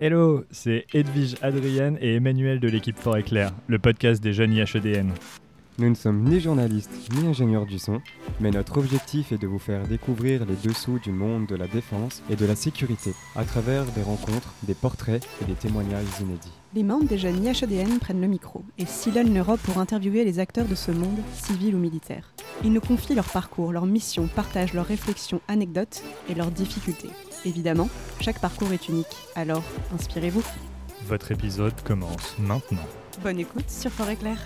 Hello, 0.00 0.44
c'est 0.52 0.86
Edwige 0.94 1.34
Adrienne 1.42 1.98
et 2.00 2.14
Emmanuel 2.14 2.60
de 2.60 2.68
l'équipe 2.68 2.96
Fort 2.96 3.16
Éclair, 3.16 3.50
le 3.66 3.80
podcast 3.80 4.22
des 4.22 4.32
jeunes 4.32 4.52
IHEDN. 4.52 5.12
Nous 5.80 5.90
ne 5.90 5.96
sommes 5.96 6.22
ni 6.22 6.38
journalistes 6.38 7.10
ni 7.16 7.26
ingénieurs 7.26 7.66
du 7.66 7.80
son, 7.80 8.00
mais 8.38 8.52
notre 8.52 8.78
objectif 8.78 9.32
est 9.32 9.38
de 9.38 9.48
vous 9.48 9.58
faire 9.58 9.88
découvrir 9.88 10.46
les 10.46 10.54
dessous 10.54 11.00
du 11.00 11.10
monde 11.10 11.46
de 11.46 11.56
la 11.56 11.66
défense 11.66 12.22
et 12.30 12.36
de 12.36 12.46
la 12.46 12.54
sécurité 12.54 13.12
à 13.34 13.42
travers 13.42 13.86
des 13.86 14.02
rencontres, 14.02 14.54
des 14.62 14.74
portraits 14.74 15.26
et 15.42 15.46
des 15.46 15.54
témoignages 15.54 16.06
inédits. 16.20 16.52
Les 16.76 16.84
membres 16.84 17.08
des 17.08 17.18
jeunes 17.18 17.44
IHEDN 17.44 17.98
prennent 17.98 18.20
le 18.20 18.28
micro 18.28 18.62
et 18.78 18.86
sillonnent 18.86 19.34
l'Europe 19.34 19.60
pour 19.64 19.78
interviewer 19.78 20.24
les 20.24 20.38
acteurs 20.38 20.68
de 20.68 20.76
ce 20.76 20.92
monde, 20.92 21.18
civil 21.32 21.74
ou 21.74 21.78
militaire. 21.78 22.32
Ils 22.62 22.72
nous 22.72 22.80
confient 22.80 23.16
leur 23.16 23.28
parcours, 23.28 23.72
leur 23.72 23.86
mission, 23.86 24.28
partagent 24.28 24.74
leurs 24.74 24.86
réflexions, 24.86 25.40
anecdotes 25.48 26.04
et 26.28 26.34
leurs 26.34 26.52
difficultés. 26.52 27.10
Évidemment, 27.44 27.88
chaque 28.20 28.40
parcours 28.40 28.72
est 28.72 28.88
unique, 28.88 29.06
alors 29.34 29.64
inspirez-vous. 29.94 30.44
Votre 31.06 31.32
épisode 31.32 31.74
commence 31.84 32.36
maintenant. 32.38 32.86
Bonne 33.22 33.38
écoute 33.38 33.70
sur 33.70 33.90
Fort 33.90 34.10
Éclair. 34.10 34.38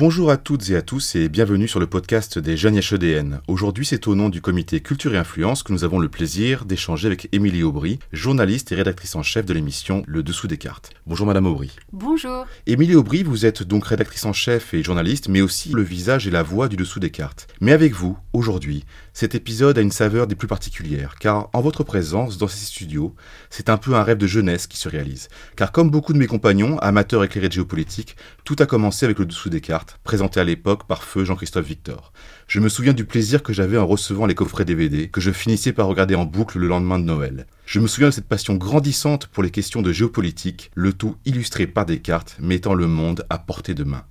Bonjour 0.00 0.30
à 0.30 0.38
toutes 0.38 0.70
et 0.70 0.76
à 0.76 0.80
tous 0.80 1.14
et 1.14 1.28
bienvenue 1.28 1.68
sur 1.68 1.78
le 1.78 1.86
podcast 1.86 2.38
des 2.38 2.56
jeunes 2.56 2.78
HEDN. 2.78 3.42
Aujourd'hui, 3.48 3.84
c'est 3.84 4.08
au 4.08 4.14
nom 4.14 4.30
du 4.30 4.40
comité 4.40 4.80
Culture 4.80 5.14
et 5.14 5.18
Influence 5.18 5.62
que 5.62 5.74
nous 5.74 5.84
avons 5.84 5.98
le 5.98 6.08
plaisir 6.08 6.64
d'échanger 6.64 7.06
avec 7.06 7.28
Émilie 7.32 7.62
Aubry, 7.62 7.98
journaliste 8.10 8.72
et 8.72 8.76
rédactrice 8.76 9.14
en 9.14 9.22
chef 9.22 9.44
de 9.44 9.52
l'émission 9.52 10.02
Le 10.06 10.22
Dessous 10.22 10.46
des 10.46 10.56
cartes. 10.56 10.94
Bonjour 11.06 11.26
Madame 11.26 11.44
Aubry. 11.44 11.76
Bonjour. 11.92 12.46
Émilie 12.66 12.94
Aubry, 12.94 13.24
vous 13.24 13.44
êtes 13.44 13.62
donc 13.62 13.84
rédactrice 13.84 14.24
en 14.24 14.32
chef 14.32 14.72
et 14.72 14.82
journaliste, 14.82 15.28
mais 15.28 15.42
aussi 15.42 15.68
le 15.74 15.82
visage 15.82 16.26
et 16.26 16.30
la 16.30 16.42
voix 16.42 16.68
du 16.68 16.76
Dessous 16.76 16.98
des 16.98 17.10
cartes. 17.10 17.48
Mais 17.60 17.72
avec 17.72 17.92
vous, 17.92 18.16
aujourd'hui, 18.32 18.86
cet 19.12 19.34
épisode 19.34 19.76
a 19.76 19.80
une 19.80 19.90
saveur 19.90 20.26
des 20.26 20.34
plus 20.34 20.46
particulières, 20.46 21.16
car 21.18 21.50
en 21.52 21.60
votre 21.60 21.84
présence 21.84 22.38
dans 22.38 22.48
ces 22.48 22.64
studios, 22.64 23.14
c'est 23.50 23.68
un 23.68 23.76
peu 23.76 23.94
un 23.94 24.02
rêve 24.02 24.18
de 24.18 24.26
jeunesse 24.26 24.66
qui 24.66 24.76
se 24.76 24.88
réalise. 24.88 25.28
Car 25.56 25.72
comme 25.72 25.90
beaucoup 25.90 26.12
de 26.12 26.18
mes 26.18 26.26
compagnons, 26.26 26.78
amateurs 26.78 27.24
éclairés 27.24 27.48
de 27.48 27.54
géopolitique, 27.54 28.16
tout 28.44 28.56
a 28.60 28.66
commencé 28.66 29.04
avec 29.04 29.18
le 29.18 29.26
Dessous 29.26 29.50
des 29.50 29.60
cartes 29.60 29.98
présenté 30.04 30.40
à 30.40 30.44
l'époque 30.44 30.86
par 30.86 31.02
feu 31.02 31.24
Jean-Christophe 31.24 31.66
Victor. 31.66 32.12
Je 32.46 32.60
me 32.60 32.68
souviens 32.68 32.92
du 32.92 33.04
plaisir 33.04 33.42
que 33.42 33.52
j'avais 33.52 33.78
en 33.78 33.86
recevant 33.86 34.26
les 34.26 34.34
coffrets 34.34 34.64
DVD, 34.64 35.08
que 35.08 35.20
je 35.20 35.30
finissais 35.30 35.72
par 35.72 35.86
regarder 35.86 36.14
en 36.14 36.24
boucle 36.24 36.58
le 36.58 36.68
lendemain 36.68 36.98
de 36.98 37.04
Noël. 37.04 37.46
Je 37.66 37.80
me 37.80 37.86
souviens 37.86 38.08
de 38.08 38.14
cette 38.14 38.28
passion 38.28 38.54
grandissante 38.54 39.26
pour 39.26 39.42
les 39.42 39.50
questions 39.50 39.82
de 39.82 39.92
géopolitique, 39.92 40.70
le 40.74 40.92
tout 40.92 41.16
illustré 41.24 41.66
par 41.66 41.86
des 41.86 42.00
cartes 42.00 42.36
mettant 42.40 42.74
le 42.74 42.86
monde 42.86 43.24
à 43.30 43.38
portée 43.38 43.74
de 43.74 43.84
main. 43.84 44.04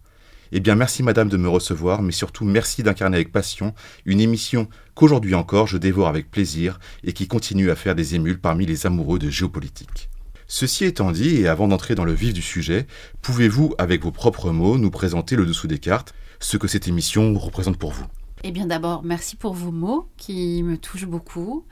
Eh 0.51 0.59
bien, 0.59 0.75
merci 0.75 1.03
madame 1.03 1.29
de 1.29 1.37
me 1.37 1.47
recevoir, 1.47 2.01
mais 2.01 2.11
surtout 2.11 2.43
merci 2.43 2.81
d'incarner 2.81 3.17
avec 3.17 3.31
passion 3.31 3.73
une 4.05 4.19
émission 4.19 4.67
qu'aujourd'hui 4.95 5.35
encore 5.35 5.67
je 5.67 5.77
dévore 5.77 6.07
avec 6.07 6.31
plaisir 6.31 6.79
et 7.03 7.13
qui 7.13 7.27
continue 7.27 7.69
à 7.69 7.75
faire 7.75 7.93
des 7.93 8.15
émules 8.15 8.39
parmi 8.39 8.65
les 8.65 8.87
amoureux 8.87 9.19
de 9.19 9.29
géopolitique. 9.29 10.09
Ceci 10.47 10.85
étant 10.85 11.11
dit, 11.11 11.35
et 11.35 11.47
avant 11.47 11.67
d'entrer 11.67 11.93
dans 11.93 12.05
le 12.05 12.13
vif 12.13 12.33
du 12.33 12.41
sujet, 12.41 12.87
pouvez-vous, 13.21 13.75
avec 13.77 14.03
vos 14.03 14.11
propres 14.11 14.51
mots, 14.51 14.79
nous 14.79 14.89
présenter 14.89 15.35
le 15.35 15.45
dessous 15.45 15.67
des 15.67 15.77
cartes, 15.77 16.15
ce 16.39 16.57
que 16.57 16.67
cette 16.67 16.87
émission 16.87 17.37
représente 17.37 17.77
pour 17.77 17.91
vous? 17.91 18.05
Eh 18.43 18.51
bien 18.51 18.65
d'abord, 18.65 19.03
merci 19.03 19.35
pour 19.35 19.53
vos 19.53 19.71
mots 19.71 20.09
qui 20.17 20.63
me 20.63 20.77
touchent 20.77 21.05
beaucoup. 21.05 21.65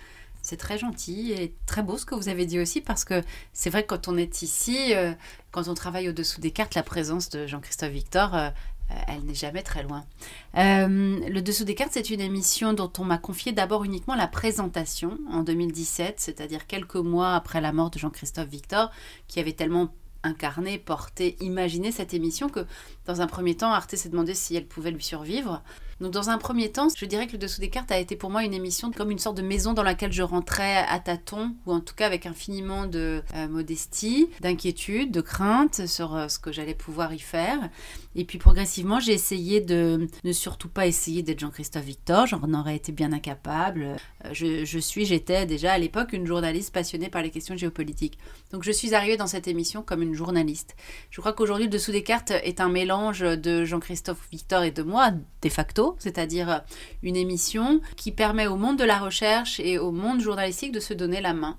C'est 0.47 0.55
très 0.55 0.77
gentil 0.77 1.33
et 1.33 1.53
très 1.65 1.83
beau 1.83 1.97
ce 1.97 2.05
que 2.05 2.15
vous 2.15 2.29
avez 2.29 2.45
dit 2.45 2.57
aussi 2.57 2.79
parce 2.79 3.03
que 3.03 3.21
c'est 3.51 3.69
vrai 3.69 3.83
que 3.83 3.89
quand 3.89 4.07
on 4.07 4.15
est 4.15 4.43
ici, 4.43 4.95
euh, 4.95 5.11
quand 5.51 5.67
on 5.67 5.73
travaille 5.73 6.07
au-dessous 6.07 6.39
des 6.39 6.51
cartes, 6.51 6.73
la 6.73 6.83
présence 6.83 7.27
de 7.29 7.47
Jean-Christophe 7.47 7.91
Victor, 7.91 8.33
euh, 8.33 8.47
euh, 8.91 8.93
elle 9.09 9.25
n'est 9.25 9.35
jamais 9.35 9.61
très 9.61 9.83
loin. 9.83 10.05
Le 10.53 11.41
Dessous 11.41 11.65
des 11.65 11.75
cartes, 11.75 11.91
c'est 11.91 12.09
une 12.11 12.21
émission 12.21 12.71
dont 12.71 12.93
on 12.97 13.03
m'a 13.03 13.17
confié 13.17 13.51
d'abord 13.51 13.83
uniquement 13.83 14.15
la 14.15 14.27
présentation 14.29 15.17
en 15.29 15.43
2017, 15.43 16.21
c'est-à-dire 16.21 16.65
quelques 16.65 16.95
mois 16.95 17.35
après 17.35 17.59
la 17.59 17.73
mort 17.73 17.89
de 17.89 17.99
Jean-Christophe 17.99 18.47
Victor, 18.47 18.89
qui 19.27 19.41
avait 19.41 19.51
tellement 19.51 19.93
incarné, 20.23 20.77
porté, 20.77 21.35
imaginé 21.41 21.91
cette 21.91 22.13
émission 22.13 22.47
que 22.47 22.65
dans 23.05 23.19
un 23.19 23.27
premier 23.27 23.57
temps, 23.57 23.73
Arte 23.73 23.97
s'est 23.97 24.07
demandé 24.07 24.33
si 24.33 24.55
elle 24.55 24.65
pouvait 24.65 24.91
lui 24.91 25.03
survivre. 25.03 25.61
Donc 25.99 26.11
dans 26.11 26.29
un 26.29 26.37
premier 26.37 26.71
temps, 26.71 26.89
je 26.95 27.05
dirais 27.05 27.25
que 27.25 27.31
le 27.31 27.37
dessous 27.39 27.59
des 27.59 27.69
cartes 27.69 27.91
a 27.91 27.97
été 27.97 28.15
pour 28.15 28.29
moi 28.29 28.43
une 28.43 28.53
émission 28.53 28.91
comme 28.91 29.09
une 29.09 29.17
sorte 29.17 29.37
de 29.37 29.41
maison 29.41 29.73
dans 29.73 29.83
laquelle 29.83 30.11
je 30.11 30.21
rentrais 30.21 30.85
à 30.87 30.99
tâtons, 30.99 31.55
ou 31.65 31.73
en 31.73 31.79
tout 31.79 31.95
cas 31.95 32.05
avec 32.05 32.25
infiniment 32.25 32.85
de 32.85 33.23
euh, 33.35 33.47
modestie, 33.47 34.29
d'inquiétude, 34.41 35.11
de 35.11 35.21
crainte 35.21 35.87
sur 35.87 36.15
euh, 36.15 36.27
ce 36.27 36.37
que 36.37 36.51
j'allais 36.51 36.75
pouvoir 36.75 37.13
y 37.13 37.19
faire. 37.19 37.69
Et 38.15 38.25
puis 38.25 38.37
progressivement, 38.37 38.99
j'ai 38.99 39.13
essayé 39.13 39.59
de 39.59 40.07
ne 40.23 40.31
surtout 40.31 40.69
pas 40.69 40.85
essayer 40.85 41.23
d'être 41.23 41.39
Jean-Christophe 41.39 41.85
Victor, 41.85 42.27
j'en 42.27 42.53
aurais 42.53 42.75
été 42.75 42.91
bien 42.91 43.11
incapable. 43.11 43.83
Euh, 43.83 43.97
je, 44.33 44.65
je 44.65 44.79
suis, 44.79 45.05
j'étais 45.05 45.45
déjà 45.47 45.73
à 45.73 45.77
l'époque 45.79 46.13
une 46.13 46.27
journaliste 46.27 46.73
passionnée 46.73 47.09
par 47.09 47.23
les 47.23 47.31
questions 47.31 47.57
géopolitiques. 47.57 48.19
Donc 48.51 48.63
je 48.63 48.71
suis 48.71 48.93
arrivée 48.93 49.17
dans 49.17 49.27
cette 49.27 49.47
émission 49.47 49.81
comme 49.81 50.03
une 50.03 50.13
journaliste. 50.13 50.75
Je 51.09 51.21
crois 51.21 51.33
qu'aujourd'hui, 51.33 51.65
le 51.65 51.71
dessous 51.71 51.91
des 51.91 52.03
cartes 52.03 52.31
est 52.31 52.61
un 52.61 52.69
mélange 52.69 53.21
de 53.21 53.65
Jean-Christophe 53.65 54.27
Victor 54.31 54.63
et 54.63 54.71
de 54.71 54.83
moi, 54.83 55.11
de 55.11 55.49
facto 55.49 55.86
c'est-à-dire 55.99 56.63
une 57.03 57.15
émission 57.15 57.81
qui 57.95 58.11
permet 58.11 58.47
au 58.47 58.55
monde 58.55 58.77
de 58.77 58.83
la 58.83 58.99
recherche 58.99 59.59
et 59.59 59.77
au 59.77 59.91
monde 59.91 60.21
journalistique 60.21 60.71
de 60.71 60.79
se 60.79 60.93
donner 60.93 61.21
la 61.21 61.33
main. 61.33 61.57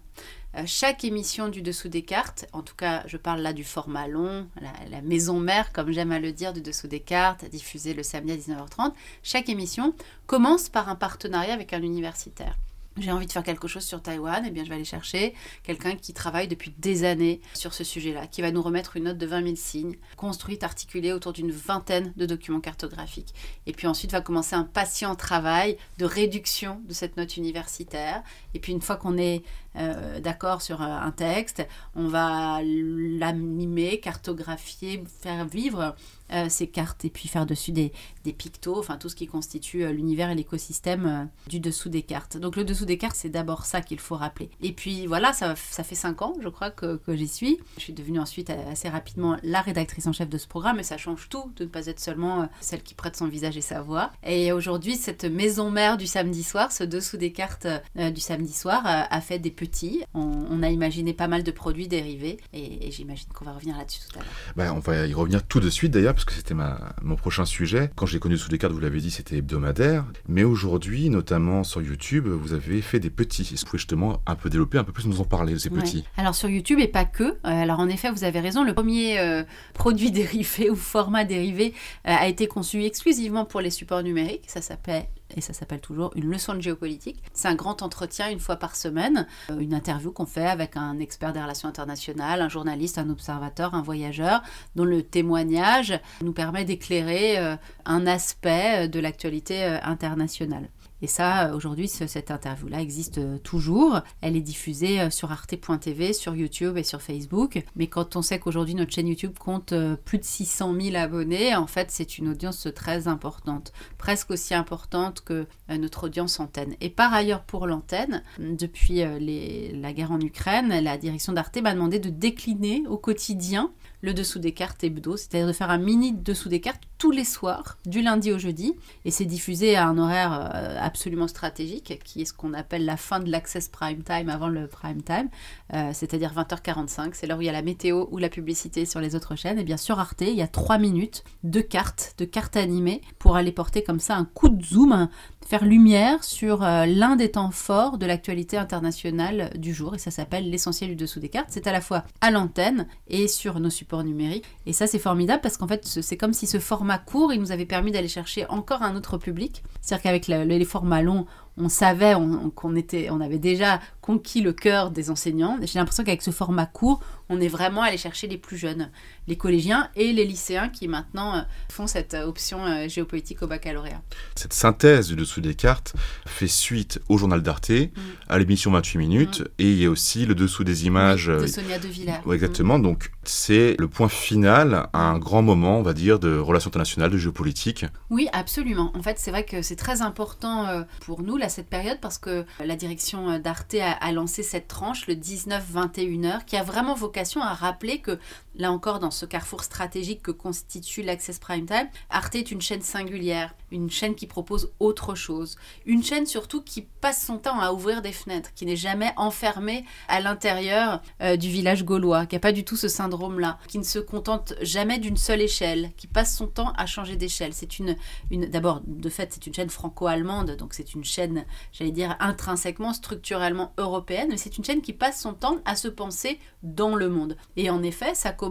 Euh, 0.56 0.62
chaque 0.66 1.04
émission 1.04 1.48
du 1.48 1.60
Dessous 1.60 1.88
des 1.88 2.02
cartes, 2.02 2.46
en 2.52 2.62
tout 2.62 2.74
cas 2.74 3.02
je 3.06 3.18
parle 3.18 3.40
là 3.40 3.52
du 3.52 3.64
format 3.64 4.08
long, 4.08 4.48
la, 4.90 5.02
maison 5.02 5.38
mère 5.38 5.72
comme 5.72 5.92
j'aime 5.92 6.10
à 6.10 6.18
le 6.18 6.32
dire 6.32 6.54
du 6.54 6.62
Dessous 6.62 6.88
des 6.88 7.00
cartes, 7.00 7.44
diffusée 7.50 7.92
le 7.92 8.02
samedi 8.02 8.32
à 8.32 8.36
19h30, 8.36 8.92
chaque 9.22 9.50
émission 9.50 9.94
commence 10.26 10.70
par 10.70 10.88
un 10.88 10.94
partenariat 10.94 11.52
avec 11.52 11.74
un 11.74 11.82
universitaire 11.82 12.56
j'ai 13.00 13.12
envie 13.12 13.26
de 13.26 13.32
faire 13.32 13.42
quelque 13.42 13.68
chose 13.68 13.84
sur 13.84 14.02
Taïwan, 14.02 14.44
et 14.44 14.48
eh 14.48 14.50
bien 14.50 14.64
je 14.64 14.68
vais 14.68 14.76
aller 14.76 14.84
chercher 14.84 15.34
quelqu'un 15.62 15.96
qui 15.96 16.12
travaille 16.12 16.48
depuis 16.48 16.74
des 16.78 17.04
années 17.04 17.40
sur 17.54 17.74
ce 17.74 17.84
sujet-là, 17.84 18.26
qui 18.26 18.42
va 18.42 18.50
nous 18.50 18.62
remettre 18.62 18.96
une 18.96 19.04
note 19.04 19.18
de 19.18 19.26
20 19.26 19.44
000 19.44 19.56
signes, 19.56 19.96
construite, 20.16 20.62
articulée 20.62 21.12
autour 21.12 21.32
d'une 21.32 21.50
vingtaine 21.50 22.12
de 22.16 22.26
documents 22.26 22.60
cartographiques. 22.60 23.34
Et 23.66 23.72
puis 23.72 23.86
ensuite 23.86 24.12
va 24.12 24.20
commencer 24.20 24.56
un 24.56 24.64
patient 24.64 25.14
travail 25.14 25.76
de 25.98 26.04
réduction 26.04 26.80
de 26.88 26.92
cette 26.92 27.16
note 27.16 27.36
universitaire. 27.36 28.22
Et 28.54 28.60
puis 28.60 28.72
une 28.72 28.82
fois 28.82 28.96
qu'on 28.96 29.16
est 29.16 29.42
euh, 29.76 30.20
d'accord 30.20 30.62
sur 30.62 30.82
un 30.82 31.10
texte, 31.10 31.66
on 31.94 32.08
va 32.08 32.60
l'animer, 32.62 34.00
cartographier, 34.00 35.04
faire 35.20 35.46
vivre 35.46 35.94
euh, 36.32 36.46
ces 36.48 36.66
cartes 36.66 37.04
et 37.04 37.10
puis 37.10 37.28
faire 37.28 37.46
dessus 37.46 37.72
des, 37.72 37.92
des 38.24 38.32
pictos, 38.32 38.78
enfin 38.78 38.96
tout 38.98 39.08
ce 39.08 39.16
qui 39.16 39.26
constitue 39.26 39.84
euh, 39.84 39.92
l'univers 39.92 40.30
et 40.30 40.34
l'écosystème 40.34 41.06
euh, 41.06 41.48
du 41.48 41.60
dessous 41.60 41.88
des 41.88 42.02
cartes. 42.02 42.36
Donc 42.36 42.56
le 42.56 42.64
dessous 42.64 42.84
des 42.84 42.98
cartes, 42.98 43.16
c'est 43.16 43.30
d'abord 43.30 43.64
ça 43.64 43.80
qu'il 43.80 43.98
faut 43.98 44.16
rappeler. 44.16 44.50
Et 44.60 44.72
puis 44.72 45.06
voilà, 45.06 45.32
ça, 45.32 45.54
ça 45.56 45.84
fait 45.84 45.94
cinq 45.94 46.22
ans, 46.22 46.34
je 46.40 46.48
crois, 46.48 46.70
que, 46.70 46.96
que 46.96 47.16
j'y 47.16 47.28
suis. 47.28 47.58
Je 47.76 47.82
suis 47.82 47.92
devenue 47.92 48.20
ensuite 48.20 48.50
assez 48.50 48.88
rapidement 48.88 49.36
la 49.42 49.60
rédactrice 49.60 50.06
en 50.06 50.12
chef 50.12 50.28
de 50.28 50.38
ce 50.38 50.46
programme 50.46 50.78
et 50.78 50.82
ça 50.82 50.98
change 50.98 51.28
tout 51.28 51.52
de 51.56 51.64
ne 51.64 51.68
pas 51.68 51.86
être 51.86 52.00
seulement 52.00 52.48
celle 52.60 52.82
qui 52.82 52.94
prête 52.94 53.16
son 53.16 53.26
visage 53.26 53.56
et 53.56 53.62
sa 53.62 53.80
voix. 53.80 54.12
Et 54.24 54.52
aujourd'hui, 54.52 54.96
cette 54.96 55.24
maison 55.24 55.70
mère 55.70 55.96
du 55.96 56.06
samedi 56.06 56.42
soir, 56.42 56.72
ce 56.72 56.84
dessous 56.84 57.16
des 57.16 57.32
cartes 57.32 57.66
du 57.96 58.20
samedi 58.20 58.52
soir, 58.52 58.82
a 58.84 59.20
fait 59.20 59.38
des 59.38 59.50
petits. 59.50 60.04
On, 60.14 60.62
a 60.62 60.70
imaginé 60.70 61.12
pas 61.12 61.28
mal 61.28 61.42
de 61.42 61.50
produits 61.50 61.88
dérivés 61.88 62.38
et, 62.52 62.90
j'imagine 62.90 63.28
qu'on 63.32 63.44
va 63.44 63.52
revenir 63.52 63.76
là-dessus 63.76 64.00
tout 64.08 64.18
à 64.18 64.22
l'heure. 64.22 64.32
Ben, 64.56 64.72
on 64.72 64.80
va 64.80 65.06
y 65.06 65.14
revenir 65.14 65.46
tout 65.46 65.60
de 65.60 65.70
suite 65.70 65.92
d'ailleurs 65.92 66.14
parce 66.18 66.24
que 66.24 66.32
c'était 66.32 66.56
mon 67.00 67.14
prochain 67.14 67.44
sujet. 67.44 67.92
Quand 67.94 68.04
j'ai 68.04 68.18
connu 68.18 68.36
sous 68.36 68.50
les 68.50 68.58
cartes, 68.58 68.72
vous 68.72 68.80
l'avez 68.80 68.98
dit, 68.98 69.12
c'était 69.12 69.36
hebdomadaire. 69.36 70.04
Mais 70.26 70.42
aujourd'hui, 70.42 71.10
notamment 71.10 71.62
sur 71.62 71.80
YouTube, 71.80 72.26
vous 72.26 72.54
avez 72.54 72.82
fait 72.82 72.98
des 72.98 73.08
petits. 73.08 73.42
Est-ce 73.42 73.52
que 73.52 73.58
vous 73.60 73.66
pouvez 73.66 73.78
justement 73.78 74.20
un 74.26 74.34
peu 74.34 74.50
développer, 74.50 74.78
un 74.78 74.82
peu 74.82 74.90
plus 74.90 75.06
nous 75.06 75.20
en 75.20 75.24
parler 75.24 75.52
de 75.52 75.58
ces 75.58 75.70
petits? 75.70 76.02
Alors 76.16 76.34
sur 76.34 76.48
YouTube 76.48 76.80
et 76.80 76.88
pas 76.88 77.04
que. 77.04 77.22
Euh, 77.22 77.34
alors 77.44 77.78
en 77.78 77.88
effet, 77.88 78.10
vous 78.10 78.24
avez 78.24 78.40
raison, 78.40 78.64
le 78.64 78.74
premier 78.74 79.20
euh, 79.20 79.44
produit 79.74 80.10
dérivé 80.10 80.70
ou 80.70 80.74
format 80.74 81.24
dérivé 81.24 81.72
euh, 82.08 82.16
a 82.18 82.26
été 82.26 82.48
conçu 82.48 82.82
exclusivement 82.82 83.44
pour 83.44 83.60
les 83.60 83.70
supports 83.70 84.02
numériques. 84.02 84.42
Ça 84.48 84.60
s'appelle 84.60 85.06
et 85.36 85.40
ça 85.40 85.52
s'appelle 85.52 85.80
toujours 85.80 86.12
une 86.16 86.30
leçon 86.30 86.54
de 86.54 86.60
géopolitique. 86.60 87.22
C'est 87.32 87.48
un 87.48 87.54
grand 87.54 87.82
entretien 87.82 88.30
une 88.30 88.40
fois 88.40 88.56
par 88.56 88.76
semaine, 88.76 89.26
euh, 89.50 89.58
une 89.58 89.74
interview 89.74 90.10
qu'on 90.10 90.26
fait 90.26 90.46
avec 90.46 90.76
un 90.76 90.98
expert 90.98 91.32
des 91.32 91.40
relations 91.40 91.68
internationales, 91.68 92.40
un 92.40 92.48
journaliste, 92.48 92.98
un 92.98 93.10
observateur, 93.10 93.74
un 93.74 93.82
voyageur, 93.82 94.42
dont 94.74 94.84
le 94.84 95.02
témoignage 95.02 95.98
nous 96.22 96.32
permet 96.32 96.64
d'éclairer 96.64 97.38
euh, 97.38 97.56
un 97.84 98.06
aspect 98.06 98.84
euh, 98.84 98.88
de 98.88 99.00
l'actualité 99.00 99.64
internationale. 99.82 100.68
Et 101.00 101.06
ça, 101.06 101.54
aujourd'hui, 101.54 101.86
cette 101.86 102.30
interview-là 102.30 102.80
existe 102.80 103.18
euh, 103.18 103.38
toujours. 103.38 104.00
Elle 104.20 104.36
est 104.36 104.40
diffusée 104.40 105.00
euh, 105.00 105.10
sur 105.10 105.30
arte.tv, 105.30 106.12
sur 106.12 106.34
YouTube 106.34 106.76
et 106.76 106.82
sur 106.82 107.00
Facebook. 107.00 107.62
Mais 107.76 107.86
quand 107.86 108.16
on 108.16 108.22
sait 108.22 108.40
qu'aujourd'hui, 108.40 108.74
notre 108.74 108.92
chaîne 108.92 109.06
YouTube 109.06 109.38
compte 109.38 109.72
euh, 109.72 109.94
plus 109.94 110.18
de 110.18 110.24
600 110.24 110.74
000 110.80 110.96
abonnés, 110.96 111.54
en 111.54 111.68
fait, 111.68 111.92
c'est 111.92 112.18
une 112.18 112.28
audience 112.28 112.66
très 112.74 113.06
importante. 113.06 113.72
Presque 113.96 114.32
aussi 114.32 114.54
importante 114.54 115.20
que 115.20 115.46
notre 115.68 116.04
audience 116.06 116.40
antenne. 116.40 116.74
Et 116.80 116.90
par 116.90 117.12
ailleurs, 117.12 117.42
pour 117.42 117.66
l'antenne, 117.66 118.22
depuis 118.38 118.96
la 118.98 119.92
guerre 119.92 120.12
en 120.12 120.20
Ukraine, 120.20 120.68
la 120.68 120.96
direction 120.96 121.32
d'Arte 121.32 121.60
m'a 121.60 121.74
demandé 121.74 121.98
de 121.98 122.10
décliner 122.10 122.82
au 122.88 122.96
quotidien 122.96 123.70
le 124.00 124.14
dessous 124.14 124.38
des 124.38 124.52
cartes 124.52 124.84
hebdo, 124.84 125.16
c'est-à-dire 125.16 125.46
de 125.46 125.52
faire 125.52 125.70
un 125.70 125.78
mini 125.78 126.12
dessous 126.12 126.48
des 126.48 126.60
cartes 126.60 126.82
tous 126.98 127.10
les 127.10 127.24
soirs, 127.24 127.78
du 127.86 128.02
lundi 128.02 128.32
au 128.32 128.38
jeudi, 128.38 128.74
et 129.04 129.10
c'est 129.10 129.24
diffusé 129.24 129.76
à 129.76 129.86
un 129.86 129.98
horaire 129.98 130.50
euh, 130.54 130.76
absolument 130.80 131.28
stratégique, 131.28 132.00
qui 132.04 132.22
est 132.22 132.24
ce 132.24 132.32
qu'on 132.32 132.54
appelle 132.54 132.84
la 132.84 132.96
fin 132.96 133.20
de 133.20 133.30
l'access 133.30 133.68
prime 133.68 134.02
time 134.02 134.28
avant 134.28 134.48
le 134.48 134.66
prime 134.66 135.02
time, 135.02 135.28
euh, 135.74 135.90
c'est-à-dire 135.92 136.32
20h45, 136.34 137.10
c'est 137.12 137.26
l'heure 137.26 137.38
où 137.38 137.42
il 137.42 137.46
y 137.46 137.50
a 137.50 137.52
la 137.52 137.62
météo 137.62 138.06
ou 138.10 138.18
la 138.18 138.28
publicité 138.28 138.84
sur 138.84 139.00
les 139.00 139.14
autres 139.14 139.36
chaînes, 139.36 139.58
et 139.58 139.64
bien 139.64 139.76
sur 139.76 139.98
Arte, 140.00 140.22
il 140.22 140.34
y 140.34 140.42
a 140.42 140.48
3 140.48 140.78
minutes 140.78 141.24
de 141.44 141.60
cartes, 141.60 142.14
de 142.18 142.24
cartes 142.24 142.56
animées, 142.56 143.00
pour 143.18 143.36
aller 143.36 143.52
porter 143.52 143.82
comme 143.82 144.00
ça 144.00 144.16
un 144.16 144.24
coup 144.24 144.48
de 144.48 144.64
zoom, 144.64 145.08
faire 145.48 145.64
lumière 145.64 146.24
sur 146.24 146.62
euh, 146.62 146.84
l'un 146.84 147.16
des 147.16 147.30
temps 147.30 147.50
forts 147.50 147.96
de 147.96 148.04
l'actualité 148.04 148.58
internationale 148.58 149.50
du 149.56 149.72
jour, 149.72 149.94
et 149.94 149.98
ça 149.98 150.10
s'appelle 150.10 150.50
l'essentiel 150.50 150.90
du 150.90 150.96
dessous 150.96 151.20
des 151.20 151.30
cartes, 151.30 151.48
c'est 151.48 151.66
à 151.66 151.72
la 151.72 151.80
fois 151.80 152.04
à 152.20 152.30
l'antenne 152.30 152.86
et 153.08 153.28
sur 153.28 153.58
nos 153.58 153.70
supports 153.70 154.04
numériques, 154.04 154.44
et 154.66 154.74
ça 154.74 154.86
c'est 154.86 154.98
formidable 154.98 155.40
parce 155.40 155.56
qu'en 155.56 155.66
fait 155.66 155.86
c'est 155.86 156.18
comme 156.18 156.34
si 156.34 156.46
ce 156.46 156.58
format 156.58 156.98
court, 156.98 157.32
il 157.32 157.40
nous 157.40 157.50
avait 157.50 157.64
permis 157.64 157.92
d'aller 157.92 158.08
chercher 158.08 158.44
encore 158.50 158.82
un 158.82 158.94
autre 158.94 159.16
public, 159.16 159.62
c'est-à-dire 159.80 160.02
qu'avec 160.02 160.26
les 160.26 160.64
formats 160.66 161.00
longs, 161.00 161.24
on 161.58 161.68
savait 161.68 162.14
qu'on 162.54 162.76
était, 162.76 163.10
on 163.10 163.20
avait 163.20 163.38
déjà 163.38 163.80
conquis 164.00 164.40
le 164.40 164.52
cœur 164.52 164.90
des 164.90 165.10
enseignants. 165.10 165.58
J'ai 165.62 165.78
l'impression 165.78 166.04
qu'avec 166.04 166.22
ce 166.22 166.30
format 166.30 166.66
court, 166.66 167.00
on 167.28 167.40
est 167.40 167.48
vraiment 167.48 167.82
allé 167.82 167.98
chercher 167.98 168.26
les 168.26 168.38
plus 168.38 168.56
jeunes, 168.56 168.90
les 169.26 169.36
collégiens 169.36 169.90
et 169.96 170.12
les 170.12 170.24
lycéens 170.24 170.68
qui 170.68 170.88
maintenant 170.88 171.36
euh, 171.36 171.40
font 171.70 171.86
cette 171.86 172.14
euh, 172.14 172.24
option 172.24 172.64
euh, 172.64 172.88
géopolitique 172.88 173.42
au 173.42 173.46
baccalauréat. 173.46 174.00
Cette 174.34 174.54
synthèse 174.54 175.08
du 175.08 175.16
dessous 175.16 175.40
des 175.40 175.54
cartes 175.54 175.94
fait 176.26 176.48
suite 176.48 177.00
au 177.08 177.18
journal 177.18 177.42
d'Arte, 177.42 177.70
mm. 177.70 177.90
à 178.28 178.38
l'émission 178.38 178.70
28 178.70 178.98
minutes, 178.98 179.40
mm. 179.40 179.44
et 179.58 179.72
il 179.72 179.78
y 179.82 179.84
a 179.84 179.90
aussi 179.90 180.24
le 180.24 180.34
dessous 180.34 180.64
des 180.64 180.86
images 180.86 181.26
de 181.26 181.46
Sonia 181.46 181.78
De 181.78 181.88
Villers. 181.88 182.20
exactement, 182.32 182.78
mm. 182.78 182.82
donc 182.82 183.10
c'est 183.28 183.76
le 183.78 183.88
point 183.88 184.08
final 184.08 184.88
à 184.92 185.00
un 185.00 185.18
grand 185.18 185.42
moment, 185.42 185.78
on 185.78 185.82
va 185.82 185.92
dire, 185.92 186.18
de 186.18 186.38
relations 186.38 186.68
internationales, 186.68 187.10
de 187.10 187.18
géopolitique. 187.18 187.86
Oui, 188.10 188.28
absolument. 188.32 188.92
En 188.94 189.02
fait, 189.02 189.18
c'est 189.18 189.30
vrai 189.30 189.44
que 189.44 189.62
c'est 189.62 189.76
très 189.76 190.02
important 190.02 190.84
pour 191.00 191.22
nous, 191.22 191.36
là, 191.36 191.48
cette 191.48 191.68
période, 191.68 191.98
parce 192.00 192.18
que 192.18 192.44
la 192.64 192.76
direction 192.76 193.38
d'Arte 193.38 193.74
a, 193.74 193.92
a 193.92 194.12
lancé 194.12 194.42
cette 194.42 194.68
tranche, 194.68 195.06
le 195.06 195.14
19-21 195.14 196.24
heures, 196.26 196.44
qui 196.44 196.56
a 196.56 196.62
vraiment 196.62 196.94
vocation 196.94 197.42
à 197.42 197.54
rappeler 197.54 198.00
que, 198.00 198.18
là 198.58 198.72
encore, 198.72 198.98
dans 198.98 199.10
ce 199.10 199.24
carrefour 199.24 199.62
stratégique 199.62 200.22
que 200.22 200.30
constitue 200.30 201.02
l'Access 201.02 201.38
Prime 201.38 201.66
Time, 201.66 201.88
Arte 202.10 202.34
est 202.34 202.50
une 202.50 202.60
chaîne 202.60 202.82
singulière, 202.82 203.54
une 203.70 203.90
chaîne 203.90 204.14
qui 204.14 204.26
propose 204.26 204.72
autre 204.80 205.14
chose, 205.14 205.56
une 205.86 206.02
chaîne 206.02 206.26
surtout 206.26 206.62
qui 206.62 206.82
passe 206.82 207.24
son 207.24 207.38
temps 207.38 207.60
à 207.60 207.72
ouvrir 207.72 208.02
des 208.02 208.12
fenêtres, 208.12 208.52
qui 208.54 208.66
n'est 208.66 208.76
jamais 208.76 209.12
enfermée 209.16 209.84
à 210.08 210.20
l'intérieur 210.20 211.02
euh, 211.22 211.36
du 211.36 211.48
village 211.48 211.84
gaulois, 211.84 212.26
qui 212.26 212.34
n'a 212.34 212.40
pas 212.40 212.52
du 212.52 212.64
tout 212.64 212.76
ce 212.76 212.88
syndrome-là, 212.88 213.58
qui 213.68 213.78
ne 213.78 213.84
se 213.84 214.00
contente 214.00 214.54
jamais 214.60 214.98
d'une 214.98 215.16
seule 215.16 215.40
échelle, 215.40 215.92
qui 215.96 216.08
passe 216.08 216.36
son 216.36 216.48
temps 216.48 216.72
à 216.76 216.86
changer 216.86 217.16
d'échelle. 217.16 217.54
C'est 217.54 217.78
une, 217.78 217.96
une 218.30 218.46
d'abord, 218.46 218.82
de 218.86 219.08
fait, 219.08 219.32
c'est 219.32 219.46
une 219.46 219.54
chaîne 219.54 219.70
franco-allemande, 219.70 220.56
donc 220.56 220.74
c'est 220.74 220.94
une 220.94 221.04
chaîne, 221.04 221.44
j'allais 221.72 221.92
dire, 221.92 222.16
intrinsèquement, 222.18 222.92
structurellement 222.92 223.72
européenne, 223.78 224.28
mais 224.30 224.36
c'est 224.36 224.58
une 224.58 224.64
chaîne 224.64 224.82
qui 224.82 224.92
passe 224.92 225.20
son 225.20 225.34
temps 225.34 225.58
à 225.64 225.76
se 225.76 225.88
penser 225.88 226.40
dans 226.62 226.96
le 226.96 227.08
monde. 227.08 227.36
Et 227.56 227.70
en 227.70 227.82
effet, 227.82 228.14
ça 228.14 228.32
commence 228.32 228.47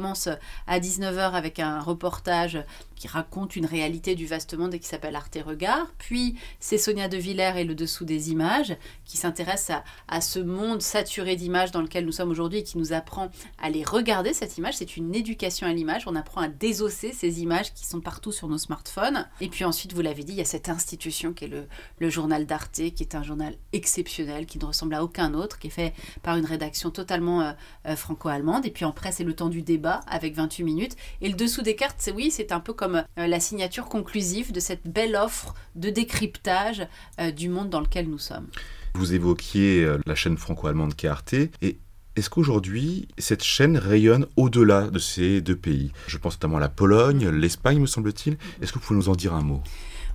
à 0.67 0.79
19h 0.79 1.31
avec 1.31 1.59
un 1.59 1.81
reportage 1.81 2.63
qui 2.97 3.07
raconte 3.07 3.55
une 3.55 3.65
réalité 3.65 4.15
du 4.15 4.25
vaste 4.25 4.55
monde 4.55 4.73
et 4.73 4.79
qui 4.79 4.87
s'appelle 4.87 5.15
Arte 5.15 5.37
Regard. 5.45 5.87
Puis 5.97 6.35
c'est 6.59 6.77
Sonia 6.77 7.07
De 7.07 7.17
Villers 7.17 7.53
et 7.57 7.63
le 7.63 7.75
dessous 7.75 8.05
des 8.05 8.31
images 8.31 8.75
qui 9.05 9.17
s'intéresse 9.17 9.71
à, 10.07 10.21
ce 10.21 10.39
monde 10.39 10.81
saturé 10.81 11.35
d'images 11.35 11.71
dans 11.71 11.81
lequel 11.81 12.05
nous 12.05 12.11
sommes 12.11 12.31
aujourd'hui 12.31 12.59
et 12.59 12.63
qui 12.63 12.77
nous 12.77 12.91
apprend 12.91 13.29
à 13.61 13.69
les 13.69 13.83
regarder, 13.83 14.33
cette 14.33 14.57
image. 14.57 14.75
C'est 14.75 14.97
une 14.97 15.13
éducation 15.13 15.67
à 15.67 15.73
l'image. 15.73 16.07
On 16.07 16.15
apprend 16.15 16.41
à 16.41 16.47
désosser 16.47 17.13
ces 17.13 17.41
images 17.41 17.73
qui 17.73 17.85
sont 17.85 18.01
partout 18.01 18.31
sur 18.31 18.47
nos 18.47 18.57
smartphones. 18.57 19.27
Et 19.41 19.47
puis 19.47 19.63
ensuite, 19.63 19.93
vous 19.93 20.01
l'avez 20.01 20.23
dit, 20.23 20.33
il 20.33 20.37
y 20.37 20.41
a 20.41 20.45
cette 20.45 20.69
institution 20.69 21.33
qui 21.33 21.45
est 21.45 21.49
le, 21.49 21.67
le 21.99 22.09
journal 22.09 22.45
d'Arte, 22.45 22.73
qui 22.73 23.03
est 23.03 23.15
un 23.15 23.23
journal 23.23 23.55
exceptionnel, 23.73 24.45
qui 24.45 24.59
ne 24.59 24.65
ressemble 24.65 24.95
à 24.95 25.03
aucun 25.03 25.33
autre, 25.33 25.59
qui 25.59 25.67
est 25.67 25.71
fait 25.71 25.93
par 26.23 26.37
une 26.37 26.45
rédaction 26.45 26.89
totalement 26.91 27.41
euh, 27.41 27.51
euh, 27.85 27.95
franco-allemande. 27.95 28.65
Et 28.65 28.71
puis 28.71 28.85
en 28.85 28.91
presse, 28.91 29.17
c'est 29.17 29.23
le 29.23 29.33
temps 29.33 29.49
du 29.49 29.61
débat 29.61 30.01
avec 30.07 30.35
28 30.35 30.63
minutes. 30.63 30.95
Et 31.21 31.29
le 31.29 31.35
dessous 31.35 31.61
des 31.61 31.75
cartes, 31.75 31.97
c'est 31.99 32.11
oui, 32.11 32.31
c'est 32.31 32.51
un 32.51 32.59
peu 32.59 32.73
comme 32.73 32.86
euh, 32.95 33.27
la 33.27 33.39
signature 33.39 33.85
conclusive 33.85 34.51
de 34.51 34.59
cette 34.59 34.87
belle 34.87 35.15
offre 35.15 35.53
de 35.75 35.89
décryptage 35.89 36.87
euh, 37.19 37.31
du 37.31 37.49
monde 37.49 37.69
dans 37.69 37.81
lequel 37.81 38.09
nous 38.09 38.17
sommes. 38.17 38.47
Vous 38.95 39.13
évoquiez 39.13 39.83
euh, 39.83 39.99
la 40.05 40.15
chaîne 40.15 40.37
franco-allemande 40.37 40.95
qui 40.95 41.07
et 41.61 41.77
est-ce 42.15 42.31
qu'aujourd'hui, 42.31 43.07
cette 43.19 43.43
chaîne 43.43 43.77
rayonne 43.77 44.25
au-delà 44.37 44.89
de 44.89 44.97
ces 44.97 45.39
deux 45.39 45.55
pays? 45.55 45.91
Je 46.07 46.17
pense 46.17 46.33
notamment 46.33 46.57
à 46.57 46.61
la 46.61 46.69
Pologne, 46.69 47.29
l'Espagne, 47.29 47.79
me 47.79 47.85
semble-t-il. 47.85 48.37
Est-ce 48.59 48.73
que 48.73 48.79
vous 48.79 48.85
pouvez 48.85 48.97
nous 48.97 49.09
en 49.09 49.15
dire 49.15 49.35
un 49.35 49.43
mot? 49.43 49.61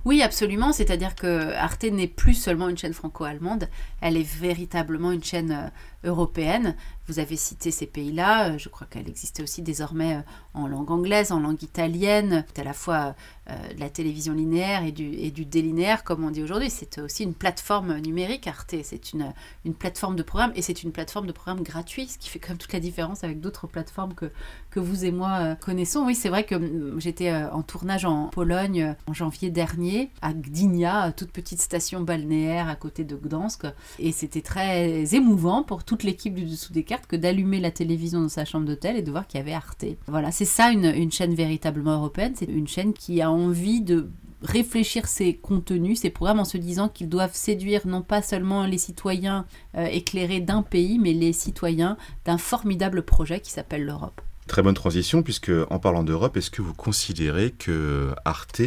Oui, 0.05 0.21
absolument. 0.21 0.73
C'est-à-dire 0.73 1.15
que 1.15 1.53
Arte 1.53 1.85
n'est 1.85 2.07
plus 2.07 2.33
seulement 2.33 2.67
une 2.67 2.77
chaîne 2.77 2.93
franco-allemande, 2.93 3.69
elle 4.01 4.17
est 4.17 4.37
véritablement 4.37 5.13
une 5.13 5.23
chaîne 5.23 5.71
européenne. 6.03 6.75
Vous 7.07 7.19
avez 7.19 7.35
cité 7.35 7.71
ces 7.71 7.85
pays-là, 7.85 8.57
je 8.57 8.69
crois 8.69 8.87
qu'elle 8.89 9.09
existait 9.09 9.43
aussi 9.43 9.61
désormais 9.61 10.23
en 10.53 10.67
langue 10.67 10.91
anglaise, 10.91 11.31
en 11.31 11.39
langue 11.39 11.61
italienne, 11.61 12.45
à 12.57 12.63
la 12.63 12.73
fois 12.73 13.15
euh, 13.49 13.73
de 13.73 13.79
la 13.81 13.89
télévision 13.89 14.33
linéaire 14.33 14.85
et 14.85 14.93
du, 14.93 15.45
délinéaire, 15.45 16.05
comme 16.05 16.23
on 16.23 16.31
dit 16.31 16.41
aujourd'hui. 16.41 16.69
C'est 16.69 16.97
aussi 16.99 17.23
une 17.23 17.33
plateforme 17.33 17.97
numérique, 17.97 18.47
Arte. 18.47 18.75
C'est 18.83 19.11
une, 19.11 19.33
plateforme 19.77 20.15
de 20.15 20.23
programme 20.23 20.53
et 20.55 20.61
c'est 20.61 20.81
une 20.81 20.93
plateforme 20.93 21.27
de 21.27 21.33
programme 21.33 21.61
gratuit, 21.61 22.07
ce 22.07 22.17
qui 22.17 22.29
fait 22.29 22.39
quand 22.39 22.49
même 22.49 22.57
toute 22.57 22.71
la 22.71 22.79
différence 22.79 23.25
avec 23.25 23.41
d'autres 23.41 23.67
plateformes 23.67 24.13
que, 24.13 24.31
vous 24.79 25.03
et 25.03 25.11
moi 25.11 25.39
euh, 25.41 25.55
connaissons. 25.55 26.05
Oui, 26.05 26.15
c'est 26.15 26.29
vrai 26.29 26.45
que 26.45 26.55
mm, 26.55 27.01
j'étais 27.01 27.31
euh, 27.31 27.51
en 27.51 27.63
tournage 27.63 28.05
en 28.05 28.27
Pologne 28.27 28.95
en 29.07 29.13
janvier 29.13 29.49
dernier, 29.49 30.09
à 30.21 30.33
Gdynia, 30.33 31.11
toute 31.11 31.31
petite 31.31 31.59
station 31.59 31.99
balnéaire 31.99 32.69
à 32.69 32.75
côté 32.75 33.03
de 33.03 33.17
Gdansk. 33.17 33.65
Et 33.99 34.13
c'était 34.13 34.41
très 34.41 35.15
émouvant 35.15 35.63
pour 35.63 35.83
toute 35.83 36.03
l'équipe 36.03 36.33
du 36.33 36.45
dessous 36.45 36.71
des 36.71 36.83
cartes 36.83 36.92
que 37.01 37.15
d'allumer 37.15 37.59
la 37.59 37.71
télévision 37.71 38.21
dans 38.21 38.29
sa 38.29 38.45
chambre 38.45 38.65
d'hôtel 38.65 38.95
et 38.97 39.01
de 39.01 39.11
voir 39.11 39.27
qu'il 39.27 39.39
y 39.39 39.41
avait 39.41 39.53
Arte. 39.53 39.85
Voilà, 40.07 40.31
c'est 40.31 40.45
ça 40.45 40.71
une, 40.71 41.11
chaîne 41.11 41.35
véritablement 41.35 41.95
européenne. 41.95 42.33
C'est 42.35 42.45
une 42.45 42.67
chaîne 42.67 42.93
qui 42.93 43.21
a 43.21 43.31
envie 43.31 43.81
de 43.81 44.09
réfléchir 44.41 45.07
ses 45.07 45.35
contenus, 45.35 46.01
ses 46.01 46.09
programmes 46.09 46.39
en 46.39 46.45
se 46.45 46.57
disant 46.57 46.89
qu'ils 46.89 47.09
doivent 47.09 47.35
séduire 47.35 47.87
non 47.87 48.01
pas 48.01 48.21
seulement 48.21 48.65
les 48.65 48.77
citoyens 48.77 49.45
euh, 49.77 49.85
éclairés 49.85 50.41
d'un 50.41 50.63
pays, 50.63 50.99
mais 50.99 51.13
les 51.13 51.31
citoyens 51.31 51.97
d'un 52.25 52.37
formidable 52.37 53.03
projet 53.03 53.39
qui 53.39 53.51
s'appelle 53.51 53.85
l'Europe. 53.85 54.21
Très 54.47 54.61
bonne 54.61 54.73
transition, 54.73 55.23
puisque 55.23 55.51
en 55.69 55.79
parlant 55.79 56.03
d'Europe, 56.03 56.35
est-ce 56.35 56.51
que 56.51 56.61
vous 56.61 56.73
considérez 56.73 57.51
que 57.51 58.13
Arte 58.25 58.61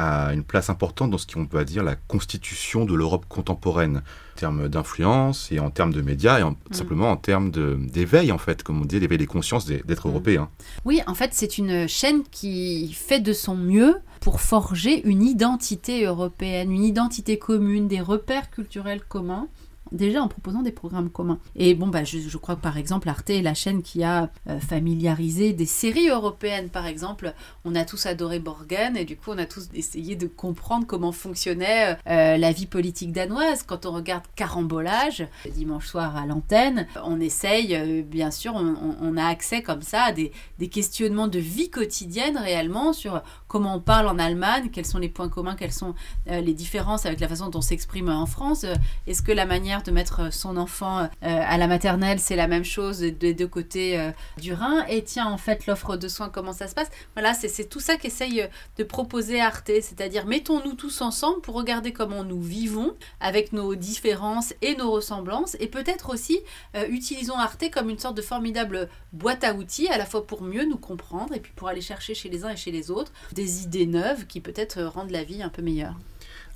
a 0.00 0.32
une 0.32 0.44
place 0.44 0.70
importante 0.70 1.10
dans 1.10 1.18
ce 1.18 1.26
qu'on 1.26 1.46
peut 1.46 1.64
dire 1.64 1.82
la 1.82 1.96
constitution 1.96 2.84
de 2.84 2.94
l'Europe 2.94 3.26
contemporaine, 3.28 3.98
en 3.98 4.38
termes 4.38 4.68
d'influence 4.68 5.52
et 5.52 5.60
en 5.60 5.70
termes 5.70 5.92
de 5.92 6.00
médias 6.00 6.40
et 6.40 6.44
mm. 6.44 6.54
simplement 6.70 7.10
en 7.10 7.16
termes 7.16 7.50
d'éveil, 7.50 8.32
en 8.32 8.38
fait, 8.38 8.62
comme 8.62 8.80
on 8.80 8.84
dit, 8.84 9.00
d'éveil 9.00 9.18
des 9.18 9.26
consciences 9.26 9.66
d'être 9.66 10.06
mm. 10.06 10.10
européen. 10.10 10.48
Oui, 10.84 11.00
en 11.06 11.14
fait, 11.14 11.30
c'est 11.32 11.58
une 11.58 11.88
chaîne 11.88 12.22
qui 12.30 12.92
fait 12.92 13.20
de 13.20 13.32
son 13.32 13.54
mieux 13.54 13.96
pour 14.20 14.40
forger 14.40 15.06
une 15.06 15.22
identité 15.22 16.04
européenne, 16.04 16.72
une 16.72 16.84
identité 16.84 17.38
commune, 17.38 17.88
des 17.88 18.00
repères 18.00 18.50
culturels 18.50 19.02
communs 19.02 19.48
déjà 19.92 20.22
en 20.22 20.28
proposant 20.28 20.62
des 20.62 20.72
programmes 20.72 21.10
communs. 21.10 21.38
Et 21.56 21.74
bon, 21.74 21.88
bah, 21.88 22.04
je, 22.04 22.36
crois 22.36 22.56
que 22.56 22.60
par 22.60 22.76
exemple, 22.76 23.08
Arte 23.08 23.30
est 23.30 23.42
la 23.42 23.54
chaîne 23.54 23.82
qui 23.82 24.02
a 24.02 24.30
euh, 24.48 24.60
familiarisé 24.60 25.52
des 25.52 25.66
séries 25.66 26.08
européennes. 26.08 26.68
Par 26.68 26.86
exemple, 26.86 27.34
on 27.64 27.74
a 27.74 27.84
tous 27.84 28.06
adoré 28.06 28.38
Borgen 28.38 28.96
et 28.96 29.04
du 29.04 29.16
coup, 29.16 29.30
on 29.30 29.38
a 29.38 29.46
tous 29.46 29.68
essayé 29.74 30.16
de 30.16 30.26
comprendre 30.26 30.86
comment 30.86 31.12
fonctionnait 31.12 31.96
euh, 32.08 32.36
la 32.36 32.52
vie 32.52 32.66
politique 32.66 33.12
danoise. 33.12 33.62
Quand 33.62 33.86
on 33.86 33.92
regarde 33.92 34.24
Carambolage, 34.36 35.26
dimanche 35.54 35.86
soir 35.86 36.16
à 36.16 36.26
l'antenne, 36.26 36.86
on 37.04 37.20
essaye, 37.20 37.74
euh, 37.74 38.02
bien 38.02 38.30
sûr, 38.30 38.54
on, 38.54 39.16
a 39.16 39.26
accès 39.26 39.60
comme 39.62 39.82
ça 39.82 40.04
à 40.04 40.12
des, 40.12 40.30
des 40.58 40.68
questionnements 40.68 41.26
de 41.26 41.40
vie 41.40 41.68
quotidienne 41.68 42.38
réellement 42.38 42.92
sur 42.92 43.22
comment 43.48 43.74
on 43.74 43.80
parle 43.80 44.06
en 44.06 44.18
Allemagne, 44.18 44.70
quels 44.72 44.86
sont 44.86 44.98
les 44.98 45.08
points 45.08 45.28
communs, 45.28 45.56
quelles 45.56 45.72
sont 45.72 45.94
les 46.26 46.54
différences 46.54 47.06
avec 47.06 47.18
la 47.18 47.26
façon 47.26 47.48
dont 47.48 47.58
on 47.58 47.62
s'exprime 47.62 48.08
en 48.08 48.26
France. 48.26 48.64
Est-ce 49.08 49.22
que 49.22 49.32
la 49.32 49.46
manière 49.46 49.79
de 49.84 49.90
mettre 49.90 50.20
euh, 50.20 50.30
son 50.30 50.56
enfant 50.56 51.00
euh, 51.00 51.06
à 51.22 51.58
la 51.58 51.66
maternelle, 51.66 52.20
c'est 52.20 52.36
la 52.36 52.48
même 52.48 52.64
chose 52.64 53.00
des 53.00 53.34
deux 53.34 53.46
côtés 53.46 53.98
euh, 53.98 54.10
du 54.38 54.52
Rhin. 54.52 54.84
Et 54.88 55.02
tiens, 55.02 55.26
en 55.26 55.38
fait, 55.38 55.66
l'offre 55.66 55.96
de 55.96 56.08
soins, 56.08 56.28
comment 56.28 56.52
ça 56.52 56.68
se 56.68 56.74
passe? 56.74 56.90
Voilà, 57.14 57.34
c'est 57.34 57.68
tout 57.68 57.80
ça 57.80 57.96
qu'essaye 57.96 58.48
de 58.76 58.84
proposer 58.84 59.40
Arte, 59.40 59.70
c'est-à-dire 59.80 60.26
mettons-nous 60.26 60.74
tous 60.74 61.00
ensemble 61.00 61.40
pour 61.40 61.54
regarder 61.54 61.92
comment 61.92 62.24
nous 62.24 62.40
vivons 62.40 62.94
avec 63.20 63.52
nos 63.52 63.74
différences 63.74 64.54
et 64.62 64.76
nos 64.76 64.90
ressemblances, 64.90 65.56
et 65.60 65.66
peut-être 65.66 66.10
aussi 66.10 66.40
utilisons 66.88 67.36
Arte 67.36 67.70
comme 67.70 67.90
une 67.90 67.98
sorte 67.98 68.16
de 68.16 68.22
formidable 68.22 68.88
boîte 69.12 69.44
à 69.44 69.54
outils, 69.54 69.88
à 69.88 69.98
la 69.98 70.06
fois 70.06 70.26
pour 70.26 70.42
mieux 70.42 70.64
nous 70.64 70.78
comprendre 70.78 71.34
et 71.34 71.40
puis 71.40 71.52
pour 71.54 71.68
aller 71.68 71.80
chercher 71.80 72.14
chez 72.14 72.28
les 72.28 72.44
uns 72.44 72.50
et 72.50 72.56
chez 72.56 72.70
les 72.70 72.90
autres 72.90 73.12
des 73.32 73.62
idées 73.62 73.86
neuves 73.86 74.26
qui 74.26 74.40
peut-être 74.40 74.82
rendent 74.82 75.10
la 75.10 75.24
vie 75.24 75.42
un 75.42 75.48
peu 75.48 75.62
meilleure. 75.62 75.96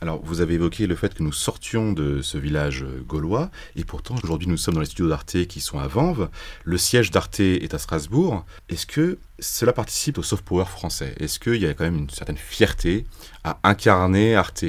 Alors, 0.00 0.20
vous 0.22 0.40
avez 0.40 0.54
évoqué 0.54 0.86
le 0.86 0.96
fait 0.96 1.14
que 1.14 1.22
nous 1.22 1.32
sortions 1.32 1.92
de 1.92 2.20
ce 2.22 2.36
village 2.36 2.82
euh, 2.82 3.02
gaulois, 3.06 3.50
et 3.76 3.84
pourtant, 3.84 4.16
aujourd'hui, 4.22 4.48
nous 4.48 4.56
sommes 4.56 4.74
dans 4.74 4.80
les 4.80 4.86
studios 4.86 5.08
d'Arte 5.08 5.46
qui 5.46 5.60
sont 5.60 5.78
à 5.78 5.86
Vanves. 5.86 6.28
Le 6.64 6.78
siège 6.78 7.10
d'Arte 7.10 7.40
est 7.40 7.72
à 7.74 7.78
Strasbourg. 7.78 8.44
Est-ce 8.68 8.86
que 8.86 9.18
cela 9.38 9.72
participe 9.72 10.18
au 10.18 10.22
soft 10.22 10.44
power 10.44 10.66
français? 10.66 11.14
Est-ce 11.18 11.38
qu'il 11.38 11.62
y 11.62 11.66
a 11.66 11.74
quand 11.74 11.84
même 11.84 11.98
une 11.98 12.10
certaine 12.10 12.36
fierté 12.36 13.06
à 13.44 13.58
incarner 13.62 14.34
Arte? 14.34 14.64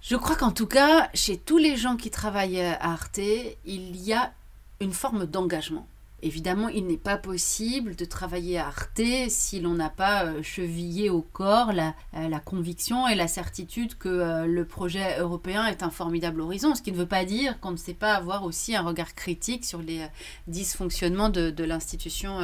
Je 0.00 0.16
crois 0.16 0.36
qu'en 0.36 0.50
tout 0.50 0.66
cas, 0.66 1.08
chez 1.14 1.38
tous 1.38 1.58
les 1.58 1.76
gens 1.76 1.96
qui 1.96 2.10
travaillent 2.10 2.60
à 2.60 2.92
Arte, 2.92 3.20
il 3.64 3.96
y 3.96 4.12
a 4.12 4.32
une 4.80 4.92
forme 4.92 5.26
d'engagement. 5.26 5.88
Évidemment, 6.24 6.68
il 6.68 6.86
n'est 6.86 6.96
pas 6.96 7.18
possible 7.18 7.96
de 7.96 8.06
travailler 8.06 8.56
à 8.56 8.68
Arte 8.68 9.02
si 9.28 9.60
l'on 9.60 9.74
n'a 9.74 9.90
pas 9.90 10.24
euh, 10.24 10.42
chevillé 10.42 11.10
au 11.10 11.20
corps 11.20 11.74
la, 11.74 11.94
euh, 12.16 12.28
la, 12.30 12.40
conviction 12.40 13.06
et 13.06 13.14
la 13.14 13.28
certitude 13.28 13.98
que 13.98 14.08
euh, 14.08 14.46
le 14.46 14.64
projet 14.64 15.18
européen 15.18 15.66
est 15.66 15.82
un 15.82 15.90
formidable 15.90 16.40
horizon, 16.40 16.74
ce 16.74 16.80
qui 16.80 16.92
ne 16.92 16.96
veut 16.96 17.04
pas 17.04 17.26
dire 17.26 17.60
qu'on 17.60 17.72
ne 17.72 17.76
sait 17.76 17.92
pas 17.92 18.14
avoir 18.14 18.44
aussi 18.44 18.74
un 18.74 18.80
regard 18.80 19.14
critique 19.14 19.66
sur 19.66 19.82
les 19.82 20.00
dysfonctionnements 20.46 21.28
de, 21.28 21.50
de 21.50 21.64
l'institution 21.64 22.38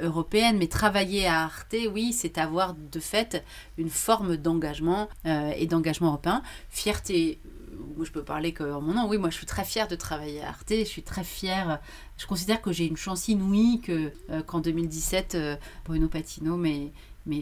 européenne. 0.00 0.58
Mais 0.58 0.66
travailler 0.66 1.28
à 1.28 1.44
Arte, 1.44 1.76
oui, 1.92 2.12
c'est 2.12 2.38
avoir 2.38 2.74
de 2.74 2.98
fait 2.98 3.44
une 3.78 3.90
forme 3.90 4.36
d'engagement 4.36 5.08
et 5.24 5.66
d'engagement 5.66 6.08
européen. 6.08 6.42
Fierté 6.70 7.38
moi 7.96 8.04
je 8.04 8.12
peux 8.12 8.22
parler 8.22 8.52
que 8.52 8.64
en 8.64 8.80
mon 8.80 8.94
nom, 8.94 9.08
oui, 9.08 9.18
moi 9.18 9.30
je 9.30 9.36
suis 9.36 9.46
très 9.46 9.64
fière 9.64 9.88
de 9.88 9.96
travailler 9.96 10.42
à 10.42 10.48
Arte, 10.48 10.70
je 10.70 10.84
suis 10.84 11.02
très 11.02 11.24
fière, 11.24 11.80
je 12.16 12.26
considère 12.26 12.60
que 12.60 12.72
j'ai 12.72 12.86
une 12.86 12.96
chance 12.96 13.28
inouïe 13.28 13.80
que, 13.80 14.12
euh, 14.30 14.42
qu'en 14.42 14.60
2017, 14.60 15.34
euh, 15.34 15.56
Bruno 15.84 16.08
Patino 16.08 16.56
m'ait, 16.56 16.92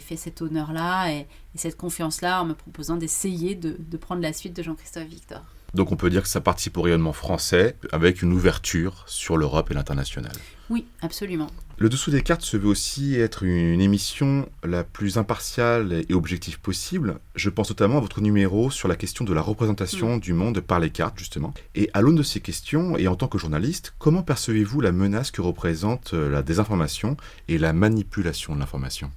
fait 0.00 0.16
cet 0.16 0.42
honneur-là 0.42 1.12
et, 1.12 1.26
cette 1.54 1.76
confiance-là 1.76 2.42
en 2.42 2.46
me 2.46 2.54
proposant 2.54 2.96
d'essayer 2.96 3.54
de, 3.54 3.76
de 3.78 3.96
prendre 3.96 4.22
la 4.22 4.32
suite 4.32 4.54
de 4.54 4.62
Jean-Christophe 4.62 5.08
Victor. 5.08 5.42
Donc 5.74 5.92
on 5.92 5.96
peut 5.96 6.10
dire 6.10 6.22
que 6.22 6.28
ça 6.28 6.40
participe 6.40 6.76
au 6.78 6.82
rayonnement 6.82 7.12
français 7.12 7.76
avec 7.92 8.22
une 8.22 8.32
ouverture 8.32 9.04
sur 9.06 9.36
l'Europe 9.36 9.70
et 9.70 9.74
l'international. 9.74 10.32
Oui, 10.68 10.86
absolument. 11.00 11.48
Le 11.82 11.88
dessous 11.88 12.10
des 12.10 12.20
cartes 12.20 12.42
se 12.42 12.58
veut 12.58 12.68
aussi 12.68 13.18
être 13.18 13.42
une 13.42 13.80
émission 13.80 14.46
la 14.62 14.84
plus 14.84 15.16
impartiale 15.16 16.04
et 16.10 16.12
objective 16.12 16.60
possible. 16.60 17.18
Je 17.34 17.48
pense 17.48 17.70
notamment 17.70 17.96
à 17.96 18.00
votre 18.02 18.20
numéro 18.20 18.70
sur 18.70 18.86
la 18.86 18.96
question 18.96 19.24
de 19.24 19.32
la 19.32 19.40
représentation 19.40 20.16
mm. 20.16 20.20
du 20.20 20.34
monde 20.34 20.60
par 20.60 20.78
les 20.78 20.90
cartes, 20.90 21.18
justement. 21.18 21.54
Et 21.74 21.88
à 21.94 22.02
l'aune 22.02 22.16
de 22.16 22.22
ces 22.22 22.40
questions, 22.40 22.98
et 22.98 23.08
en 23.08 23.16
tant 23.16 23.28
que 23.28 23.38
journaliste, 23.38 23.94
comment 23.98 24.22
percevez-vous 24.22 24.82
la 24.82 24.92
menace 24.92 25.30
que 25.30 25.40
représente 25.40 26.12
la 26.12 26.42
désinformation 26.42 27.16
et 27.48 27.56
la 27.56 27.72
manipulation 27.72 28.54
de 28.54 28.60
l'information? 28.60 29.10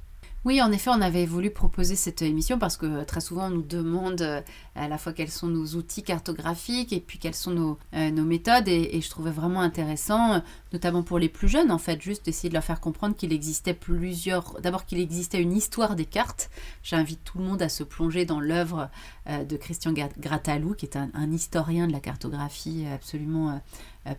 Oui, 0.46 0.62
en 0.62 0.74
effet, 0.74 0.90
on 0.90 1.00
avait 1.00 1.26
voulu 1.26 1.52
proposer 1.52 1.96
cette 1.96 2.22
émission 2.22 2.60
parce 2.60 2.76
que 2.76 3.06
très 3.06 3.22
souvent 3.22 3.46
on 3.46 3.52
nous 3.52 3.62
demande 3.62 4.22
euh, 4.22 4.42
à 4.76 4.90
la 4.90 4.98
fois 4.98 5.14
quels 5.14 5.32
sont 5.32 5.48
nos 5.48 5.66
outils 5.76 6.04
cartographiques 6.04 6.92
et 6.92 7.00
puis 7.00 7.18
quelles 7.18 7.34
sont 7.34 7.52
nos, 7.52 7.78
euh, 7.94 8.12
nos 8.12 8.24
méthodes. 8.24 8.68
Et, 8.68 9.00
je 9.00 9.10
trouvais 9.10 9.32
vraiment 9.32 9.62
intéressant, 9.62 10.42
notamment 10.74 11.02
pour 11.02 11.18
les 11.18 11.30
plus 11.30 11.48
jeunes, 11.48 11.72
en 11.72 11.78
fait, 11.78 12.02
juste 12.02 12.26
d'essayer 12.26 12.50
de 12.50 12.54
leur 12.56 12.64
faire 12.64 12.82
comprendre 12.82 13.16
qu'il 13.16 13.32
existait 13.32 13.74
plusieurs. 13.74 14.60
D'abord 14.62 14.86
qu'il 14.86 15.00
existait 15.00 15.42
une 15.42 15.54
histoire 15.54 15.96
des 15.96 16.06
cartes. 16.06 16.50
J'invite 16.84 17.24
tout 17.24 17.38
le 17.38 17.46
monde 17.46 17.62
à 17.62 17.70
se 17.70 17.84
plonger 17.84 18.26
dans 18.26 18.42
l'œuvre 18.42 18.90
euh, 19.30 19.46
de 19.46 19.56
Christian 19.56 19.94
Gratalou, 19.94 20.74
qui 20.74 20.86
est 20.86 20.98
un, 20.98 21.32
historien 21.32 21.88
de 21.88 21.94
la 21.94 22.02
cartographie 22.02 22.86
absolument 22.94 23.52
euh, 23.52 23.54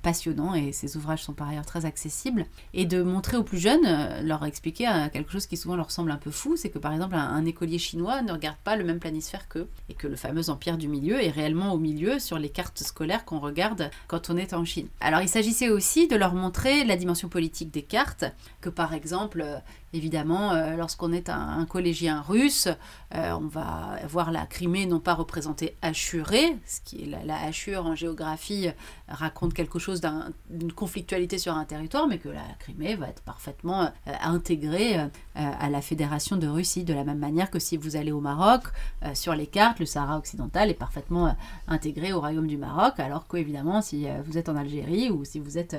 passionnant 0.02 0.54
et 0.54 0.72
ces 0.72 0.96
ouvrages 0.96 1.22
sont 1.22 1.34
par 1.34 1.48
ailleurs 1.48 1.66
très 1.66 1.84
accessibles. 1.84 2.46
Et 2.72 2.86
de 2.86 3.02
montrer 3.02 3.36
aux 3.36 3.42
plus 3.42 3.58
jeunes, 3.58 3.84
euh, 3.84 4.22
leur 4.22 4.44
expliquer 4.44 4.88
euh, 4.88 5.08
quelque 5.12 5.30
chose 5.30 5.46
qui 5.46 5.56
souvent 5.56 5.76
leur 5.76 5.90
semble 5.90 6.10
un 6.10 6.16
peu 6.16 6.30
fou, 6.30 6.56
c'est 6.56 6.70
que 6.70 6.78
par 6.78 6.92
exemple 6.92 7.14
un, 7.14 7.44
écolier 7.44 7.78
chinois 7.78 8.22
ne 8.22 8.32
regarde 8.32 8.56
pas 8.64 8.76
le 8.76 8.84
même 8.84 8.98
planisphère 8.98 9.48
qu'eux 9.48 9.68
et 9.88 9.94
que 9.94 10.06
le 10.06 10.16
fameux 10.16 10.48
empire 10.48 10.78
du 10.78 10.88
milieu 10.88 11.22
est 11.22 11.30
réellement 11.30 11.72
au 11.72 11.78
milieu 11.78 12.18
sur 12.18 12.38
les 12.38 12.48
cartes 12.48 12.82
scolaires 12.82 13.24
qu'on 13.24 13.38
regarde 13.38 13.90
quand 14.06 14.30
on 14.30 14.36
est 14.36 14.54
en 14.54 14.64
Chine. 14.64 14.88
Alors 15.00 15.20
il 15.20 15.28
s'agissait 15.28 15.68
aussi 15.68 16.08
de 16.08 16.16
leur 16.16 16.34
montrer 16.34 16.84
la 16.84 16.96
dimension 16.96 17.28
politique 17.28 17.70
des 17.70 17.82
cartes, 17.82 18.24
que 18.60 18.70
par 18.70 18.94
exemple 18.94 19.44
Évidemment, 19.94 20.52
euh, 20.52 20.74
lorsqu'on 20.74 21.12
est 21.12 21.28
un, 21.28 21.64
collégien 21.66 22.20
russe, 22.20 22.66
euh, 23.14 23.30
on 23.40 23.46
va 23.46 23.96
voir 24.08 24.32
la 24.32 24.44
Crimée 24.44 24.86
non 24.86 24.98
pas 24.98 25.14
représentée 25.14 25.76
hachurée, 25.82 26.56
ce 26.66 26.80
qui 26.80 27.04
est 27.04 27.06
la, 27.06 27.24
la 27.24 27.40
hachure 27.40 27.86
en 27.86 27.94
géographie 27.94 28.66
euh, 28.66 28.72
raconte 29.06 29.54
quelque 29.54 29.73
chose 29.78 30.00
d'une 30.50 30.72
conflictualité 30.72 31.38
sur 31.38 31.54
un 31.54 31.64
territoire, 31.64 32.06
mais 32.06 32.18
que 32.18 32.28
la 32.28 32.42
Crimée 32.58 32.94
va 32.96 33.08
être 33.08 33.22
parfaitement 33.22 33.90
intégrée 34.06 34.96
à 35.34 35.70
la 35.70 35.80
Fédération 35.80 36.36
de 36.36 36.46
Russie, 36.46 36.84
de 36.84 36.94
la 36.94 37.04
même 37.04 37.18
manière 37.18 37.50
que 37.50 37.58
si 37.58 37.76
vous 37.76 37.96
allez 37.96 38.12
au 38.12 38.20
Maroc, 38.20 38.62
sur 39.14 39.34
les 39.34 39.46
cartes, 39.46 39.80
le 39.80 39.86
Sahara 39.86 40.18
occidental 40.18 40.70
est 40.70 40.74
parfaitement 40.74 41.36
intégré 41.68 42.12
au 42.12 42.20
Royaume 42.20 42.46
du 42.46 42.56
Maroc, 42.56 42.98
alors 42.98 43.26
qu'évidemment, 43.26 43.82
si 43.82 44.06
vous 44.26 44.38
êtes 44.38 44.48
en 44.48 44.56
Algérie 44.56 45.10
ou 45.10 45.24
si 45.24 45.38
vous 45.38 45.58
êtes 45.58 45.76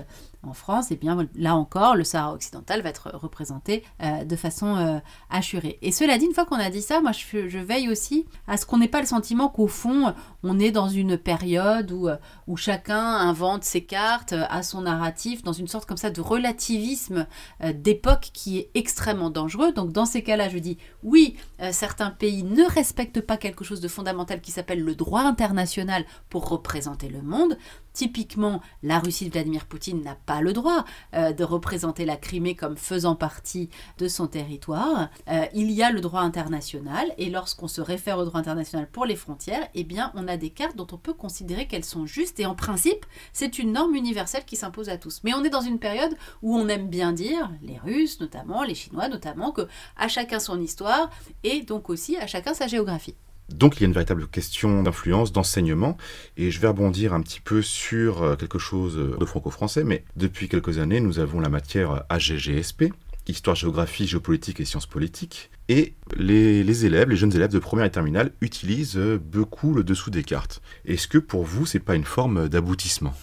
en 0.47 0.53
France, 0.53 0.91
et 0.91 0.95
eh 0.95 0.97
bien 0.97 1.27
là 1.35 1.55
encore, 1.55 1.95
le 1.95 2.03
Sahara 2.03 2.33
occidental 2.33 2.81
va 2.81 2.89
être 2.89 3.11
représenté 3.13 3.83
euh, 4.01 4.23
de 4.23 4.35
façon 4.35 4.75
euh, 4.75 4.99
assurée. 5.29 5.79
Et 5.81 5.91
cela 5.91 6.17
dit, 6.17 6.25
une 6.25 6.33
fois 6.33 6.45
qu'on 6.45 6.59
a 6.59 6.69
dit 6.69 6.81
ça, 6.81 7.01
moi 7.01 7.11
je, 7.11 7.57
veille 7.57 7.89
aussi 7.89 8.25
à 8.47 8.57
ce 8.57 8.65
qu'on 8.65 8.77
n'ait 8.77 8.87
pas 8.87 9.01
le 9.01 9.07
sentiment 9.07 9.49
qu'au 9.49 9.67
fond, 9.67 10.13
on 10.43 10.59
est 10.59 10.71
dans 10.71 10.89
une 10.89 11.17
période 11.17 11.91
où, 11.91 12.07
euh, 12.07 12.17
où 12.47 12.57
chacun 12.57 12.99
invente 12.99 13.63
ses 13.63 13.83
cartes, 13.83 14.33
a 14.33 14.63
son 14.63 14.81
narratif, 14.81 15.43
dans 15.43 15.53
une 15.53 15.67
sorte 15.67 15.87
comme 15.87 15.97
ça 15.97 16.09
de 16.09 16.21
relativisme 16.21 17.27
d'époque 17.73 18.29
qui 18.33 18.59
est 18.59 18.71
extrêmement 18.73 19.29
dangereux. 19.29 19.71
Donc 19.71 19.91
dans 19.91 20.05
ces 20.05 20.21
cas-là, 20.21 20.49
je 20.49 20.57
dis 20.57 20.77
oui, 21.03 21.35
certains 21.71 22.11
pays 22.11 22.43
ne 22.43 22.63
respectent 22.63 23.21
pas 23.21 23.37
quelque 23.37 23.63
chose 23.63 23.81
de 23.81 23.87
fondamental 23.87 24.41
qui 24.41 24.51
s'appelle 24.51 24.83
le 24.83 24.95
droit 24.95 25.21
international 25.21 26.05
pour 26.29 26.49
représenter 26.49 27.09
le 27.09 27.21
monde. 27.21 27.57
Typiquement, 27.95 28.59
la 28.83 28.99
Russie 28.99 29.27
de 29.27 29.31
Vladimir 29.31 29.65
Poutine 29.65 30.01
n'a 30.01 30.15
pas 30.15 30.41
le 30.41 30.51
droit 30.51 30.83
euh, 31.13 31.31
de 31.31 31.45
représenter 31.45 32.03
la 32.03 32.17
Crimée 32.17 32.53
comme 32.53 32.75
faisant 32.75 33.15
partie 33.15 33.69
de 33.99 34.09
son 34.09 34.27
territoire. 34.27 35.07
Euh, 35.29 35.45
il 35.53 35.71
y 35.71 35.81
a 35.81 35.91
le 35.91 36.01
droit 36.01 36.19
international 36.19 37.13
et 37.17 37.29
lorsqu'on 37.29 37.69
se 37.69 37.79
réfère 37.79 38.17
au 38.17 38.25
droit 38.25 38.41
international 38.41 38.89
pour 38.91 39.05
les 39.05 39.15
frontières, 39.15 39.69
eh 39.73 39.87
on 40.13 40.27
a 40.27 40.35
des 40.35 40.49
cartes 40.49 40.75
dont 40.75 40.87
on 40.91 40.97
peut 40.97 41.13
considérer 41.13 41.67
qu'elles 41.67 41.85
sont 41.85 42.05
justes 42.05 42.37
et 42.41 42.45
en 42.45 42.53
principe, 42.53 43.05
c'est 43.31 43.59
une 43.59 43.71
norme 43.71 43.95
universelle 43.95 44.43
qui 44.43 44.57
s'impose 44.57 44.89
à 44.89 44.97
tous. 44.97 45.21
Mais 45.23 45.33
on 45.33 45.45
est 45.45 45.49
dans 45.49 45.61
une 45.61 45.79
période 45.79 46.17
où 46.41 46.53
on 46.53 46.67
aime 46.67 46.89
bien 46.89 47.13
dire, 47.13 47.49
les 47.61 47.77
Russes 47.77 48.19
notamment, 48.19 48.63
les 48.63 48.75
Chinois 48.75 49.07
notamment, 49.07 49.53
que 49.53 49.69
à 49.95 50.09
chacun 50.09 50.39
son 50.39 50.59
histoire 50.59 51.09
et 51.45 51.61
donc 51.61 51.89
aussi 51.89 52.17
à 52.17 52.27
chacun 52.27 52.53
sa 52.53 52.67
géographie. 52.67 53.15
Donc 53.49 53.77
il 53.77 53.81
y 53.81 53.83
a 53.83 53.87
une 53.87 53.93
véritable 53.93 54.27
question 54.27 54.83
d'influence, 54.83 55.31
d'enseignement, 55.31 55.97
et 56.37 56.51
je 56.51 56.59
vais 56.59 56.67
rebondir 56.67 57.13
un 57.13 57.21
petit 57.21 57.41
peu 57.41 57.61
sur 57.61 58.23
euh, 58.23 58.35
quelque 58.35 58.57
chose 58.57 58.97
euh, 58.97 59.17
de 59.17 59.25
franco-français, 59.25 59.83
mais 59.83 60.03
depuis 60.15 60.49
quelques 60.49 60.79
années, 60.79 60.99
nous 60.99 61.19
avons 61.19 61.39
la 61.39 61.49
matière 61.49 62.03
AGGSP, 62.09 62.85
Histoire, 63.27 63.55
Géographie, 63.55 64.07
Géopolitique 64.07 64.59
et 64.59 64.65
Sciences 64.65 64.85
Politiques, 64.85 65.49
et 65.67 65.95
les, 66.15 66.85
élèves, 66.85 67.09
les 67.09 67.15
jeunes 67.15 67.35
élèves 67.35 67.51
de 67.51 67.59
première 67.59 67.85
et 67.85 67.91
terminale 67.91 68.31
utilisent 68.41 68.97
euh, 68.97 69.19
beaucoup 69.19 69.73
le 69.73 69.83
dessous 69.83 70.11
des 70.11 70.23
cartes. 70.23 70.61
Est-ce 70.85 71.07
que 71.07 71.17
pour 71.17 71.43
vous, 71.43 71.65
c'est 71.65 71.79
pas 71.79 71.95
une 71.95 72.03
forme 72.03 72.49
d'aboutissement? 72.49 73.13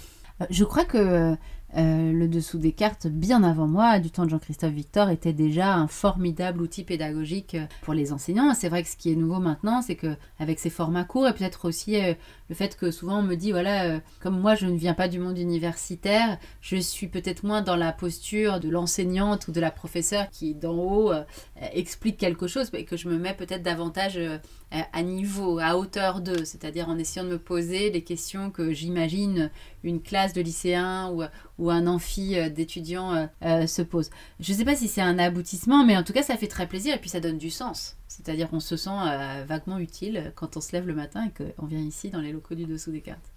Je 0.51 0.65
crois 0.65 0.85
que 0.85 1.37
euh, 1.77 2.13
le 2.13 2.29
dessous 2.29 2.59
des 2.59 2.73
cartes, 2.73 3.07
bien 3.07 3.43
avant 3.43 3.67
moi, 3.67 3.99
du 3.99 4.11
temps 4.11 4.25
de 4.25 4.31
Jean-Christophe 4.31 4.73
Victor, 4.73 5.09
était 5.09 5.33
déjà 5.33 5.75
un 5.75 5.87
formidable 5.87 6.61
outil 6.61 6.85
pédagogique 6.85 7.55
euh, 7.55 7.67
pour 7.81 7.95
les 7.95 8.13
enseignants. 8.13 8.53
C'est 8.55 8.69
vrai 8.69 8.83
que 8.83 8.89
ce 8.91 8.97
qui 8.97 9.11
est 9.11 9.17
nouveau 9.17 9.41
maintenant, 9.41 9.81
c'est 9.81 9.97
que 9.97 10.15
avec 10.39 10.59
ces 10.59 10.69
formats 10.69 11.05
courts 11.05 11.29
et 11.29 11.33
peut-être 11.33 11.67
aussi 11.67 11.97
euh, 11.97 12.13
le 12.51 12.55
fait 12.55 12.77
que 12.77 12.91
souvent 12.91 13.21
on 13.21 13.23
me 13.23 13.37
dit 13.37 13.53
voilà, 13.53 14.01
comme 14.21 14.39
moi 14.39 14.55
je 14.55 14.67
ne 14.67 14.77
viens 14.77 14.93
pas 14.93 15.09
du 15.09 15.19
monde 15.19 15.39
universitaire, 15.39 16.39
je 16.61 16.77
suis 16.77 17.07
peut-être 17.07 17.45
moins 17.45 17.63
dans 17.63 17.77
la 17.77 17.93
posture 17.93 18.61
de 18.61 18.69
l'enseignante 18.69 19.49
ou 19.49 19.53
de 19.53 19.61
la 19.61 19.71
professeure 19.71 20.29
qui 20.31 20.55
d'en 20.55 20.75
haut 20.75 21.13
explique 21.73 22.19
quelque 22.19 22.47
chose 22.47 22.69
et 22.75 22.85
que 22.85 22.99
je 22.99 23.09
me 23.09 23.19
mets 23.19 23.33
peut-être 23.33 23.63
davantage 23.63 24.19
à 24.71 25.03
niveau, 25.03 25.59
à 25.59 25.77
hauteur 25.77 26.21
d'eux, 26.21 26.45
c'est-à-dire 26.45 26.89
en 26.89 26.99
essayant 26.99 27.25
de 27.25 27.31
me 27.31 27.39
poser 27.39 27.91
les 27.91 28.03
questions 28.03 28.51
que 28.51 28.73
j'imagine 28.73 29.51
une 29.83 30.01
classe 30.01 30.33
de 30.33 30.41
lycéens 30.41 31.11
ou, 31.59 31.62
ou 31.63 31.71
un 31.71 31.87
amphi 31.87 32.37
euh, 32.37 32.51
d'étudiants 32.51 33.15
euh, 33.15 33.27
euh, 33.45 33.67
se 33.69 33.83
pose. 33.83 34.11
Je 34.41 34.53
ne 34.53 34.59
sais 34.59 34.65
pas 34.65 34.75
si 34.75 34.89
c'est 34.89 35.01
un 35.01 35.19
aboutissement, 35.19 35.87
mais 35.87 35.97
en 35.97 36.03
tout 36.03 36.13
cas, 36.13 36.25
ça 36.25 36.37
fait 36.37 36.49
très 36.49 36.67
plaisir 36.67 36.97
et 36.97 36.99
puis 36.99 37.09
ça 37.09 37.21
donne 37.21 37.39
du 37.39 37.51
sens. 37.51 37.97
C'est-à-dire 38.09 38.51
qu'on 38.51 38.61
se 38.61 38.77
sent 38.77 38.91
vaguement 39.49 39.79
utile 39.79 40.33
quand 40.35 40.59
on 40.59 40.61
se 40.61 40.73
lève 40.73 40.87
le 40.87 40.95
matin 40.95 41.25
et 41.25 41.31
qu'on 41.31 41.65
vient 41.65 41.81
ici 41.81 42.11
dans 42.11 42.21
les 42.21 42.33
locaux 42.33 42.55
du 42.55 42.67
dessous 42.67 42.91
des 42.91 43.01
cartes. 43.01 43.33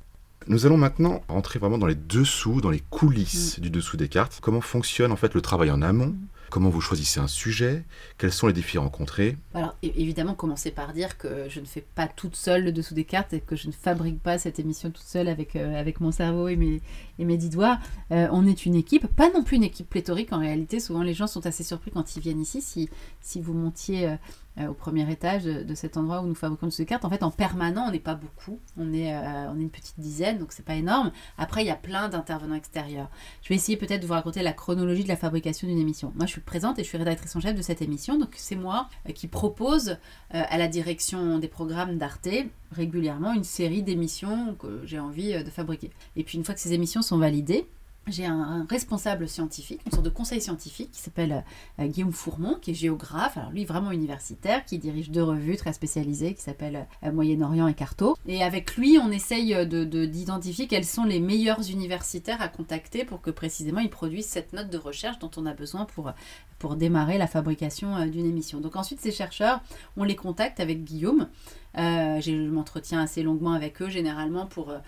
Nous 0.48 0.66
allons 0.66 0.76
maintenant 0.76 1.22
rentrer 1.30 1.60
vraiment 1.60 1.78
dans 1.78 1.88
les 1.88 1.96
dessous, 1.96 2.60
dans 2.60 2.72
les 2.72 2.82
coulisses 2.90 3.58
mm. 3.58 3.62
du 3.62 3.70
dessous 3.70 3.96
des 3.96 4.10
cartes. 4.10 4.40
Comment 4.42 4.60
fonctionne 4.60 5.14
en 5.14 5.16
fait 5.16 5.34
le 5.34 5.42
travail 5.42 5.72
en 5.72 5.82
amont 5.82 6.08
mm. 6.08 6.28
Comment 6.50 6.70
vous 6.70 6.82
choisissez 6.82 7.20
un 7.20 7.28
sujet? 7.28 7.84
Quels 8.18 8.32
sont 8.32 8.48
les 8.48 8.54
défis 8.54 8.78
rencontrés? 8.78 9.38
Alors 9.54 9.76
évidemment, 9.84 10.36
commencer 10.36 10.72
par 10.72 10.94
dire 10.94 11.18
que 11.18 11.48
je 11.50 11.60
ne 11.60 11.66
fais 11.66 11.84
pas 11.96 12.08
toute 12.08 12.36
seule 12.36 12.64
le 12.64 12.72
dessous 12.72 12.94
des 12.94 13.04
cartes 13.04 13.34
et 13.34 13.42
que 13.42 13.56
je 13.56 13.68
ne 13.68 13.74
fabrique 13.74 14.22
pas 14.22 14.38
cette 14.38 14.60
émission 14.60 14.90
toute 14.90 15.06
seule 15.06 15.28
avec, 15.28 15.56
euh, 15.56 15.80
avec 15.80 16.00
mon 16.00 16.12
cerveau 16.12 16.48
et 16.48 16.56
mes, 16.56 16.82
et 17.20 17.26
mes 17.26 17.38
dix 17.38 17.50
doigts. 17.50 17.80
Euh, 18.12 18.28
on 18.32 18.46
est 18.48 18.66
une 18.66 18.76
équipe, 18.76 19.08
pas 19.08 19.30
non 19.32 19.44
plus 19.44 19.58
une 19.58 19.64
équipe 19.64 19.90
pléthorique 19.90 20.32
en 20.32 20.40
réalité. 20.40 20.80
Souvent 20.80 21.04
les 21.04 21.14
gens 21.14 21.28
sont 21.28 21.46
assez 21.46 21.64
surpris 21.64 21.92
quand 21.92 22.16
ils 22.16 22.22
viennent 22.22 22.42
ici. 22.42 22.62
Si, 22.62 22.90
si 23.22 23.42
vous 23.42 23.54
montiez... 23.54 24.16
Euh, 24.58 24.68
au 24.68 24.74
premier 24.74 25.10
étage 25.12 25.44
de, 25.44 25.76
cet 25.76 25.98
endroit 25.98 26.22
où 26.22 26.28
nous 26.28 26.36
fabriquons 26.36 26.68
des 26.68 26.86
cartes. 26.86 27.04
En 27.04 27.10
fait, 27.10 27.24
en 27.24 27.32
permanent, 27.32 27.88
on 27.88 27.92
n'est 27.92 28.00
pas 28.00 28.16
beaucoup. 28.16 28.60
On 28.78 28.94
est, 28.94 29.14
on 29.14 29.60
est 29.60 29.62
une 29.62 29.70
petite 29.70 30.00
dizaine, 30.00 30.38
donc 30.38 30.54
c'est 30.54 30.64
pas 30.64 30.76
énorme. 30.76 31.12
Après, 31.38 31.64
il 31.64 31.68
y 31.68 31.72
a 31.72 31.76
plein 31.76 32.08
d'intervenants 32.08 32.56
extérieurs. 32.56 33.10
Je 33.42 33.50
vais 33.50 33.56
essayer 33.56 33.78
peut-être 33.78 34.02
de 34.02 34.08
vous 34.08 34.14
raconter 34.14 34.42
la 34.44 34.54
chronologie 34.54 35.04
de 35.04 35.10
la 35.10 35.18
fabrication 35.18 35.68
d'une 35.68 35.78
émission. 35.78 36.14
Moi, 36.16 36.26
je 36.26 36.32
suis 36.32 36.42
présente 36.42 36.80
et 36.80 36.84
je 36.84 36.88
suis 36.88 36.98
rédactrice 36.98 37.36
en 37.36 37.42
chef 37.42 37.56
de 37.56 37.62
cette 37.62 37.82
émission, 37.82 38.18
donc 38.18 38.30
c'est 38.38 38.56
moi 38.56 38.88
qui 39.14 39.28
propose 39.28 39.98
à 40.30 40.58
la 40.58 40.68
direction 40.68 41.38
des 41.38 41.48
programmes 41.50 41.98
d'Arte 41.98 42.30
régulièrement 42.72 43.34
une 43.34 43.44
série 43.44 43.84
d'émissions 43.84 44.56
que 44.56 44.82
j'ai 44.86 45.00
envie 45.00 45.44
de 45.44 45.50
fabriquer. 45.50 45.92
Et 46.16 46.24
puis 46.24 46.38
une 46.38 46.46
fois 46.46 46.56
que 46.56 46.62
ces 46.62 46.74
émissions 46.74 47.02
sont 47.02 47.18
validées, 47.18 47.68
j'ai 48.08 48.26
un, 48.26 48.66
responsable 48.70 49.28
scientifique, 49.28 49.82
une 49.86 49.92
sorte 49.92 50.06
de 50.06 50.10
conseil 50.10 50.42
scientifique 50.42 50.92
qui 50.92 51.02
s'appelle 51.02 51.44
euh, 51.80 51.88
Guillaume 51.88 52.12
Fourmont, 52.12 52.56
qui 52.62 52.72
est 52.72 52.76
géographe, 52.76 53.38
alors 53.38 53.52
lui 53.52 53.66
vraiment 53.66 53.92
universitaire, 53.92 54.66
qui 54.66 54.78
dirige 54.78 55.10
deux 55.10 55.24
revues 55.24 55.58
très 55.58 55.74
spécialisées 55.74 56.34
qui 56.34 56.42
s'appellent 56.42 56.88
euh, 57.04 57.12
Moyen-Orient 57.12 57.68
et 57.68 57.74
Carto. 57.74 58.18
Et 58.28 58.44
avec 58.44 58.76
lui, 58.76 58.98
on 59.02 59.12
essaye 59.12 59.56
d'identifier 59.68 60.66
de, 60.66 60.70
quels 60.70 60.86
sont 60.86 61.04
les 61.04 61.20
meilleurs 61.20 61.70
universitaires 61.70 62.42
à 62.42 62.48
contacter 62.48 63.06
pour 63.06 63.22
que 63.22 63.32
précisément 63.32 63.80
ils 63.80 63.90
produisent 63.90 64.28
cette 64.28 64.54
note 64.54 64.70
de 64.70 64.78
recherche 64.78 65.20
dont 65.20 65.32
on 65.38 65.46
a 65.46 65.54
besoin 65.54 65.86
pour, 65.86 66.12
pour 66.60 66.76
démarrer 66.76 67.18
la 67.18 67.28
fabrication 67.28 67.96
euh, 67.96 68.06
d'une 68.08 68.26
émission. 68.26 68.60
Donc 68.60 68.76
ensuite, 68.76 69.00
ces 69.00 69.12
chercheurs, 69.12 69.62
on 69.98 70.04
les 70.04 70.16
contacte 70.16 70.60
avec 70.60 70.84
Guillaume. 70.84 71.28
Euh, 71.78 72.22
je 72.22 72.32
m'entretiens 72.50 73.02
assez 73.02 73.22
longuement 73.22 73.52
avec 73.52 73.82
eux 73.82 73.90
généralement 73.90 74.46
pour, 74.46 74.70
euh, 74.70 74.80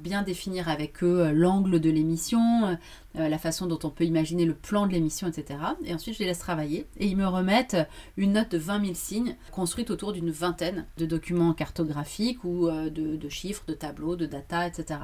bien 0.00 0.22
définir 0.22 0.68
avec 0.68 1.02
eux 1.02 1.20
euh, 1.20 1.32
l'angle 1.32 1.80
de 1.80 1.90
l'émission, 1.90 2.76
la 3.14 3.38
façon 3.38 3.66
dont 3.66 3.78
on 3.84 3.90
peut 3.90 4.02
imaginer 4.02 4.44
le 4.44 4.54
plan 4.54 4.88
de 4.88 4.92
l'émission, 4.92 5.28
etc. 5.28 5.60
Et 5.84 5.94
ensuite, 5.94 6.16
je 6.16 6.18
les 6.18 6.26
laisse 6.26 6.40
travailler 6.40 6.88
et 6.96 7.06
ils 7.06 7.16
me 7.16 7.28
remettent 7.28 7.76
une 8.16 8.32
note 8.32 8.50
de 8.50 8.58
20 8.58 8.80
000 8.86 8.94
signes 8.94 9.36
construite 9.52 9.92
autour 9.92 10.12
d'une 10.12 10.32
vingtaine 10.32 10.84
de 10.96 11.06
documents 11.06 11.52
cartographiques 11.52 12.42
ou 12.42 12.68
de, 12.68 12.90
de, 13.14 13.28
chiffres, 13.28 13.62
de 13.68 13.74
tableaux, 13.74 14.16
de 14.16 14.26
data, 14.26 14.66
etc. 14.66 14.98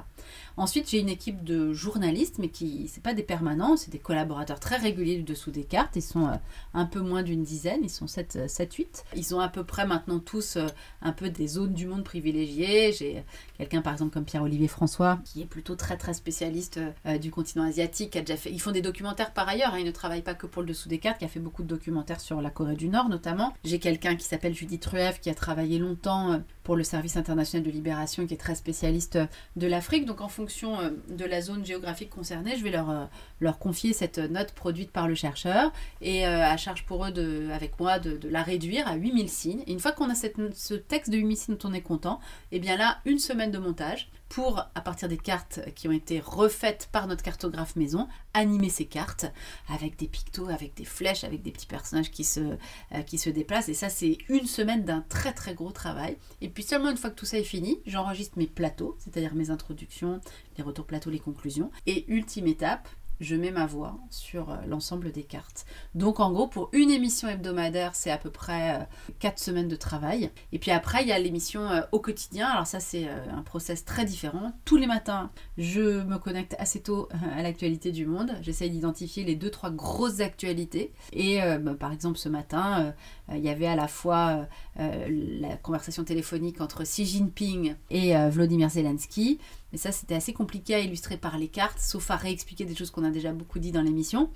Ensuite, 0.60 0.90
j'ai 0.90 0.98
une 0.98 1.08
équipe 1.08 1.42
de 1.42 1.72
journalistes, 1.72 2.36
mais 2.38 2.50
qui 2.50 2.86
c'est 2.86 3.02
pas 3.02 3.14
des 3.14 3.22
permanents, 3.22 3.78
c'est 3.78 3.90
des 3.90 3.98
collaborateurs 3.98 4.60
très 4.60 4.76
réguliers 4.76 5.16
du 5.16 5.22
dessous 5.22 5.50
des 5.50 5.64
cartes. 5.64 5.96
Ils 5.96 6.02
sont 6.02 6.26
euh, 6.26 6.34
un 6.74 6.84
peu 6.84 7.00
moins 7.00 7.22
d'une 7.22 7.42
dizaine, 7.42 7.80
ils 7.82 7.88
sont 7.88 8.06
7, 8.06 8.46
7, 8.46 8.74
8. 8.74 9.04
Ils 9.16 9.34
ont 9.34 9.40
à 9.40 9.48
peu 9.48 9.64
près 9.64 9.86
maintenant 9.86 10.18
tous 10.18 10.56
euh, 10.56 10.66
un 11.00 11.12
peu 11.12 11.30
des 11.30 11.46
zones 11.46 11.72
du 11.72 11.86
monde 11.86 12.04
privilégiées. 12.04 12.92
J'ai 12.92 13.24
quelqu'un 13.56 13.80
par 13.80 13.94
exemple 13.94 14.12
comme 14.12 14.26
Pierre-Olivier 14.26 14.68
François, 14.68 15.18
qui 15.24 15.40
est 15.40 15.46
plutôt 15.46 15.76
très 15.76 15.96
très 15.96 16.12
spécialiste 16.12 16.78
euh, 17.06 17.16
du 17.16 17.30
continent 17.30 17.64
asiatique, 17.64 18.10
qui 18.10 18.18
a 18.18 18.20
déjà 18.20 18.36
fait. 18.36 18.52
Ils 18.52 18.60
font 18.60 18.72
des 18.72 18.82
documentaires 18.82 19.32
par 19.32 19.48
ailleurs, 19.48 19.72
hein. 19.72 19.78
ils 19.78 19.86
ne 19.86 19.90
travaillent 19.90 20.20
pas 20.20 20.34
que 20.34 20.46
pour 20.46 20.60
le 20.60 20.68
dessous 20.68 20.90
des 20.90 20.98
cartes, 20.98 21.20
qui 21.20 21.24
a 21.24 21.28
fait 21.28 21.40
beaucoup 21.40 21.62
de 21.62 21.68
documentaires 21.68 22.20
sur 22.20 22.42
la 22.42 22.50
Corée 22.50 22.76
du 22.76 22.90
Nord 22.90 23.08
notamment. 23.08 23.54
J'ai 23.64 23.78
quelqu'un 23.78 24.14
qui 24.14 24.26
s'appelle 24.26 24.54
Judith 24.54 24.84
Rueff, 24.84 25.22
qui 25.22 25.30
a 25.30 25.34
travaillé 25.34 25.78
longtemps 25.78 26.38
pour 26.64 26.76
le 26.76 26.84
service 26.84 27.16
international 27.16 27.66
de 27.66 27.72
libération, 27.72 28.26
qui 28.26 28.34
est 28.34 28.36
très 28.36 28.56
spécialiste 28.56 29.18
de 29.56 29.66
l'Afrique. 29.66 30.04
Donc 30.04 30.20
en 30.20 30.28
fonction 30.28 30.49
euh, 30.64 30.90
de 31.08 31.24
la 31.24 31.40
zone 31.40 31.64
géographique 31.64 32.10
concernée, 32.10 32.56
je 32.56 32.64
vais 32.64 32.70
leur, 32.70 32.90
euh, 32.90 33.04
leur 33.40 33.58
confier 33.58 33.92
cette 33.92 34.18
note 34.18 34.52
produite 34.52 34.90
par 34.90 35.08
le 35.08 35.14
chercheur 35.14 35.72
et 36.00 36.26
euh, 36.26 36.44
à 36.44 36.56
charge 36.56 36.84
pour 36.84 37.04
eux, 37.04 37.50
avec 37.52 37.78
moi, 37.78 37.98
de, 37.98 38.18
la 38.28 38.42
réduire 38.42 38.86
à 38.88 38.94
8000 38.94 39.28
signes. 39.28 39.64
Une 39.66 39.80
fois 39.80 39.92
qu'on 39.92 40.10
a 40.10 40.14
ce 40.14 40.74
texte 40.74 41.10
de 41.10 41.18
8000 41.18 41.36
signes 41.36 41.56
dont 41.56 41.68
on 41.68 41.72
est 41.72 41.80
content, 41.80 42.20
et 42.52 42.56
eh 42.56 42.58
bien 42.58 42.76
là, 42.76 42.98
une 43.04 43.18
semaine 43.18 43.50
de 43.50 43.58
montage 43.58 44.10
pour, 44.30 44.60
à 44.76 44.80
partir 44.80 45.08
des 45.08 45.18
cartes 45.18 45.60
qui 45.74 45.88
ont 45.88 45.92
été 45.92 46.20
refaites 46.20 46.88
par 46.92 47.08
notre 47.08 47.24
cartographe 47.24 47.74
maison, 47.74 48.06
animer 48.32 48.68
ces 48.68 48.86
cartes 48.86 49.26
avec 49.68 49.98
des 49.98 50.06
pictos, 50.06 50.48
avec 50.48 50.74
des 50.74 50.84
flèches, 50.84 51.24
avec 51.24 51.42
des 51.42 51.50
petits 51.50 51.66
personnages 51.66 52.12
qui 52.12 52.22
se, 52.22 52.40
euh, 52.40 53.02
qui 53.04 53.18
se 53.18 53.28
déplacent. 53.28 53.68
Et 53.68 53.74
ça, 53.74 53.88
c'est 53.88 54.18
une 54.28 54.46
semaine 54.46 54.84
d'un 54.84 55.00
très 55.08 55.32
très 55.32 55.54
gros 55.54 55.72
travail. 55.72 56.16
Et 56.40 56.48
puis 56.48 56.62
seulement 56.62 56.90
une 56.90 56.96
fois 56.96 57.10
que 57.10 57.16
tout 57.16 57.26
ça 57.26 57.38
est 57.38 57.44
fini, 57.44 57.80
j'enregistre 57.86 58.38
mes 58.38 58.46
plateaux, 58.46 58.96
c'est-à-dire 59.00 59.34
mes 59.34 59.50
introductions, 59.50 60.20
les 60.56 60.62
retours 60.62 60.86
plateaux, 60.86 61.10
les 61.10 61.18
conclusions. 61.18 61.72
Et 61.86 62.04
ultime 62.08 62.46
étape, 62.46 62.88
je 63.20 63.36
mets 63.36 63.50
ma 63.50 63.66
voix 63.66 63.98
sur 64.10 64.50
euh, 64.50 64.56
l'ensemble 64.66 65.12
des 65.12 65.22
cartes. 65.22 65.66
Donc 65.94 66.20
en 66.20 66.32
gros, 66.32 66.46
pour 66.46 66.70
une 66.72 66.90
émission 66.90 67.28
hebdomadaire, 67.28 67.94
c'est 67.94 68.10
à 68.10 68.18
peu 68.18 68.30
près 68.30 68.88
4 69.18 69.32
euh, 69.32 69.36
semaines 69.36 69.68
de 69.68 69.76
travail. 69.76 70.30
Et 70.52 70.58
puis 70.58 70.70
après, 70.70 71.02
il 71.02 71.08
y 71.08 71.12
a 71.12 71.18
l'émission 71.18 71.68
euh, 71.68 71.82
au 71.92 72.00
quotidien. 72.00 72.48
Alors 72.48 72.66
ça, 72.66 72.80
c'est 72.80 73.08
un 73.08 73.42
process 73.42 73.84
très 73.84 74.04
différent. 74.04 74.52
Tous 74.64 74.76
les 74.76 74.86
matins, 74.86 75.30
je 75.58 76.02
me 76.02 76.16
connecte 76.18 76.56
assez 76.58 76.80
tôt 76.80 77.08
à 77.36 77.42
l'actualité 77.42 77.92
du 77.92 78.06
monde. 78.06 78.32
J'essaie 78.40 78.68
d'identifier 78.68 79.24
les 79.24 79.36
2-3 79.36 79.74
grosses 79.74 80.20
actualités. 80.20 80.92
Et 81.12 81.40
bah, 81.60 81.74
par 81.74 81.92
exemple, 81.92 82.18
ce 82.18 82.28
matin, 82.28 82.94
il 83.30 83.40
y 83.40 83.48
avait 83.48 83.66
à 83.66 83.76
la 83.76 83.88
fois 83.88 84.46
la 84.76 85.56
conversation 85.56 86.04
téléphonique 86.04 86.60
entre 86.60 86.84
Xi 86.84 87.04
Jinping 87.04 87.74
et 87.90 88.14
Vladimir 88.30 88.70
Zelensky. 88.70 89.38
Mais 89.72 89.78
ça, 89.78 89.92
c'était 89.92 90.14
assez 90.14 90.32
compliqué 90.32 90.74
à 90.74 90.80
illustrer 90.80 91.16
par 91.16 91.38
les 91.38 91.48
cartes, 91.48 91.78
sauf 91.78 92.10
à 92.10 92.16
réexpliquer 92.16 92.64
des 92.64 92.74
choses 92.74 92.90
qu'on 92.90 93.04
a 93.04 93.10
déjà 93.10 93.32
beaucoup 93.32 93.58
dit 93.58 93.72
dans 93.72 93.82
l'émission. 93.82 94.30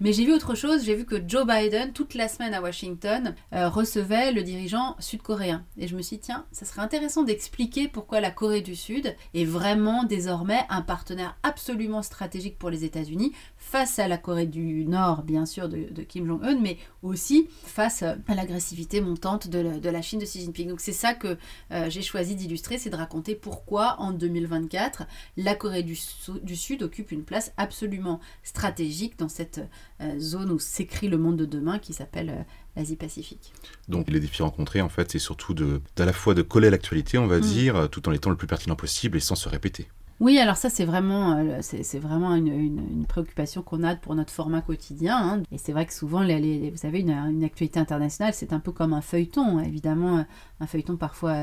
Mais 0.00 0.12
j'ai 0.12 0.24
vu 0.24 0.32
autre 0.32 0.56
chose, 0.56 0.84
j'ai 0.84 0.96
vu 0.96 1.04
que 1.04 1.22
Joe 1.28 1.46
Biden, 1.46 1.92
toute 1.92 2.14
la 2.14 2.26
semaine 2.26 2.54
à 2.54 2.60
Washington, 2.60 3.36
euh, 3.54 3.68
recevait 3.68 4.32
le 4.32 4.42
dirigeant 4.42 4.96
sud-coréen. 4.98 5.64
Et 5.78 5.86
je 5.86 5.94
me 5.94 6.02
suis 6.02 6.16
dit, 6.16 6.22
tiens, 6.22 6.44
ça 6.50 6.64
serait 6.64 6.82
intéressant 6.82 7.22
d'expliquer 7.22 7.86
pourquoi 7.86 8.20
la 8.20 8.32
Corée 8.32 8.62
du 8.62 8.74
Sud 8.74 9.14
est 9.34 9.44
vraiment 9.44 10.02
désormais 10.02 10.64
un 10.70 10.82
partenaire 10.82 11.36
absolument 11.44 12.02
stratégique 12.02 12.58
pour 12.58 12.70
les 12.70 12.84
États-Unis, 12.84 13.32
face 13.62 14.00
à 14.00 14.08
la 14.08 14.18
Corée 14.18 14.46
du 14.46 14.84
Nord, 14.84 15.22
bien 15.22 15.46
sûr, 15.46 15.68
de, 15.68 16.02
Kim 16.02 16.26
Jong-un, 16.26 16.56
mais 16.60 16.78
aussi 17.02 17.48
face 17.64 18.02
à 18.02 18.16
l'agressivité 18.34 19.00
montante 19.00 19.48
de 19.48 19.88
la, 19.88 20.02
Chine 20.02 20.18
de 20.18 20.24
Xi 20.24 20.40
Jinping. 20.40 20.68
Donc 20.68 20.80
c'est 20.80 20.92
ça 20.92 21.14
que 21.14 21.38
euh, 21.70 21.88
j'ai 21.88 22.02
choisi 22.02 22.34
d'illustrer, 22.34 22.76
c'est 22.76 22.90
de 22.90 22.96
raconter 22.96 23.36
pourquoi 23.36 23.96
en 24.00 24.10
2024, 24.10 25.04
la 25.36 25.54
Corée 25.54 25.84
du, 25.84 25.96
du 26.42 26.56
Sud 26.56 26.82
occupe 26.82 27.12
une 27.12 27.22
place 27.22 27.52
absolument 27.56 28.20
stratégique 28.42 29.16
dans 29.18 29.28
cette 29.28 29.60
euh, 30.00 30.18
zone 30.18 30.50
où 30.50 30.58
s'écrit 30.58 31.08
le 31.08 31.16
monde 31.16 31.36
de 31.36 31.46
demain 31.46 31.78
qui 31.78 31.92
s'appelle 31.92 32.30
euh, 32.30 32.42
l'Asie-Pacifique. 32.76 33.52
Donc 33.88 34.10
les 34.10 34.18
défis 34.18 34.42
rencontrés, 34.42 34.82
en 34.82 34.88
fait, 34.88 35.12
c'est 35.12 35.20
surtout 35.20 35.54
de, 35.54 35.80
d'à 35.94 36.04
la 36.04 36.12
fois 36.12 36.34
de 36.34 36.42
coller 36.42 36.68
l'actualité, 36.68 37.16
on 37.16 37.28
va 37.28 37.38
mm. 37.38 37.42
dire, 37.42 37.88
tout 37.90 38.08
en 38.08 38.12
étant 38.12 38.30
le 38.30 38.36
plus 38.36 38.48
pertinent 38.48 38.76
possible 38.76 39.16
et 39.16 39.20
sans 39.20 39.36
se 39.36 39.48
répéter. 39.48 39.86
Oui, 40.22 40.38
alors 40.38 40.56
ça 40.56 40.70
c'est 40.70 40.84
vraiment, 40.84 41.32
euh, 41.36 41.58
c'est, 41.62 41.98
vraiment 41.98 42.36
une, 42.36 43.04
préoccupation 43.08 43.60
qu'on 43.60 43.82
a 43.82 43.96
pour 43.96 44.14
notre 44.14 44.32
format 44.32 44.62
quotidien. 44.62 45.16
Hein. 45.16 45.42
Et 45.50 45.58
c'est 45.58 45.72
vrai 45.72 45.84
que 45.84 45.92
souvent, 45.92 46.20
vous 46.20 46.76
savez, 46.76 47.00
une, 47.00 47.10
une, 47.10 47.42
actualité 47.42 47.80
internationale, 47.80 48.32
c'est 48.32 48.52
un 48.52 48.60
peu 48.60 48.70
comme 48.70 48.92
un 48.92 49.00
feuilleton. 49.00 49.58
Évidemment, 49.58 50.24
un 50.60 50.66
feuilleton 50.68 50.96
parfois 50.96 51.34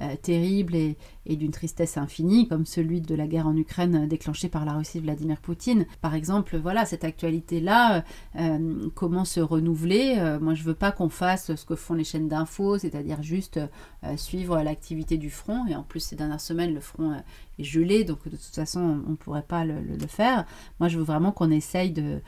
euh, 0.00 0.08
euh, 0.08 0.16
terrible 0.16 0.74
et, 0.74 0.96
d'une 1.26 1.50
tristesse 1.50 1.98
infinie, 1.98 2.48
comme 2.48 2.64
celui 2.64 3.02
de 3.02 3.14
la 3.14 3.26
guerre 3.26 3.46
en 3.46 3.56
Ukraine 3.56 4.08
déclenchée 4.08 4.48
par 4.48 4.64
la 4.64 4.72
Russie 4.72 5.00
Vladimir 5.00 5.38
Poutine. 5.40 5.84
Par 6.00 6.14
exemple, 6.14 6.56
voilà, 6.56 6.86
cette 6.86 7.04
actualité-là, 7.04 8.02
euh, 8.38 8.88
comment 8.94 9.26
se 9.26 9.40
renouveler? 9.40 10.38
Moi, 10.40 10.54
je 10.54 10.62
veux 10.62 10.74
pas 10.74 10.90
qu'on 10.90 11.10
fasse 11.10 11.54
ce 11.54 11.64
que 11.66 11.74
font 11.74 11.92
les 11.92 12.04
chaînes 12.04 12.28
d'infos, 12.28 12.78
c'est-à-dire 12.78 13.22
juste 13.22 13.60
suivre 14.16 14.62
l'activité 14.62 15.18
du 15.18 15.28
front. 15.28 15.66
Et 15.66 15.76
en 15.76 15.82
plus, 15.82 16.00
ces 16.00 16.16
dernières 16.16 16.40
semaines, 16.40 16.72
le 16.72 16.80
front 16.80 17.12
est 17.58 17.64
gelé, 17.64 18.04
donc 18.04 18.24
de 18.24 18.36
toute 18.36 18.54
façon, 18.54 19.02
on 19.06 19.10
ne 19.10 19.16
pourrait 19.16 19.42
pas 19.42 19.66
le, 19.66 19.82
faire. 20.08 20.46
Moi, 20.80 20.88
je 20.88 20.96
veux 20.96 21.04
vraiment 21.04 21.32
qu'on 21.32 21.50
essaye 21.50 21.90
de, 21.90 22.22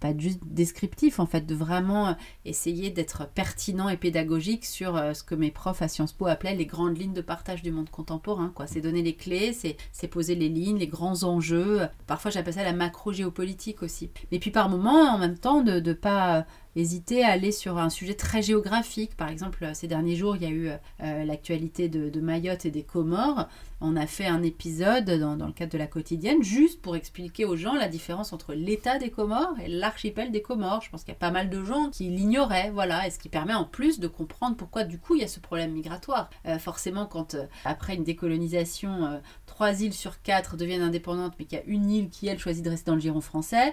pas 0.00 0.16
juste 0.16 0.40
descriptif 0.44 1.20
en 1.20 1.26
fait, 1.26 1.46
de 1.46 1.54
vraiment 1.54 2.08
euh, 2.08 2.12
essayer 2.44 2.90
d'être 2.90 3.28
pertinent 3.28 3.88
et 3.88 3.96
pédagogique 3.96 4.64
sur 4.64 4.96
euh, 4.96 5.14
ce 5.14 5.22
que 5.22 5.34
mes 5.34 5.50
profs 5.50 5.82
à 5.82 5.88
Sciences 5.88 6.12
Po 6.12 6.26
appelaient 6.26 6.54
les 6.54 6.66
grandes 6.66 6.98
lignes 6.98 7.12
de 7.12 7.20
partage 7.20 7.62
du 7.62 7.70
monde 7.70 7.90
contemporain. 7.90 8.50
Quoi. 8.54 8.66
C'est 8.66 8.80
donner 8.80 9.02
les 9.02 9.14
clés, 9.14 9.52
c'est, 9.52 10.08
poser 10.08 10.34
les 10.34 10.48
lignes, 10.48 10.78
les 10.78 10.86
grands 10.86 11.24
enjeux. 11.24 11.88
Parfois 12.06 12.30
j'appelle 12.30 12.54
ça 12.54 12.62
la 12.62 12.72
macro-géopolitique 12.72 13.82
aussi. 13.82 14.10
Et 14.30 14.38
puis 14.38 14.50
par 14.50 14.68
moment, 14.68 15.14
en 15.14 15.18
même 15.18 15.38
temps, 15.38 15.62
de 15.62 15.92
pas 15.92 16.46
hésiter 16.76 17.24
à 17.24 17.30
aller 17.30 17.52
sur 17.52 17.78
un 17.78 17.90
sujet 17.90 18.14
très 18.14 18.42
géographique. 18.42 19.16
Par 19.16 19.28
exemple, 19.28 19.66
ces 19.74 19.88
derniers 19.88 20.14
jours, 20.14 20.36
il 20.36 20.42
y 20.42 20.46
a 20.46 20.50
eu 20.50 20.68
euh, 20.68 21.24
l'actualité 21.24 21.88
de, 21.88 22.20
Mayotte 22.20 22.66
et 22.66 22.70
des 22.70 22.82
Comores. 22.82 23.48
On 23.80 23.96
a 23.96 24.06
fait 24.06 24.26
un 24.26 24.42
épisode 24.42 25.10
dans, 25.10 25.34
le 25.34 25.52
cadre 25.52 25.72
de 25.72 25.78
la 25.78 25.86
quotidienne 25.86 26.42
juste 26.42 26.80
pour 26.80 26.96
expliquer 26.96 27.44
aux 27.44 27.56
gens 27.56 27.74
la 27.74 27.88
différence 27.88 28.32
entre 28.32 28.54
l'état 28.54 28.98
des 28.98 29.10
Comores 29.10 29.54
et 29.62 29.68
l'archipel 29.68 30.32
des 30.32 30.42
Comores. 30.42 30.82
Je 30.82 30.90
pense 30.90 31.02
qu'il 31.02 31.12
y 31.12 31.16
a 31.16 31.18
pas 31.18 31.30
mal 31.30 31.50
de 31.50 31.62
gens 31.62 31.90
qui 31.90 32.08
l'ignoraient, 32.08 32.70
voilà, 32.70 33.06
et 33.06 33.10
ce 33.10 33.18
qui 33.18 33.28
permet 33.28 33.54
en 33.54 33.64
plus 33.64 34.00
de 34.00 34.08
comprendre 34.08 34.56
pourquoi 34.56 34.84
du 34.84 34.98
coup 34.98 35.14
il 35.14 35.20
y 35.20 35.24
a 35.24 35.28
ce 35.28 35.40
problème 35.40 35.72
migratoire. 35.72 36.30
Euh, 36.46 36.58
forcément, 36.58 37.06
quand 37.06 37.34
euh, 37.34 37.46
après 37.64 37.94
une 37.94 38.04
décolonisation, 38.04 39.20
trois 39.46 39.80
îles 39.82 39.92
sur 39.92 40.22
quatre 40.22 40.56
deviennent 40.56 40.82
indépendantes, 40.82 41.34
mais 41.38 41.44
qu'il 41.44 41.58
y 41.58 41.60
a 41.60 41.64
une 41.66 41.90
île 41.90 42.08
qui 42.08 42.28
elle 42.28 42.38
choisit 42.38 42.64
de 42.64 42.70
rester 42.70 42.90
dans 42.90 42.94
le 42.94 43.00
giron 43.00 43.20
français, 43.20 43.72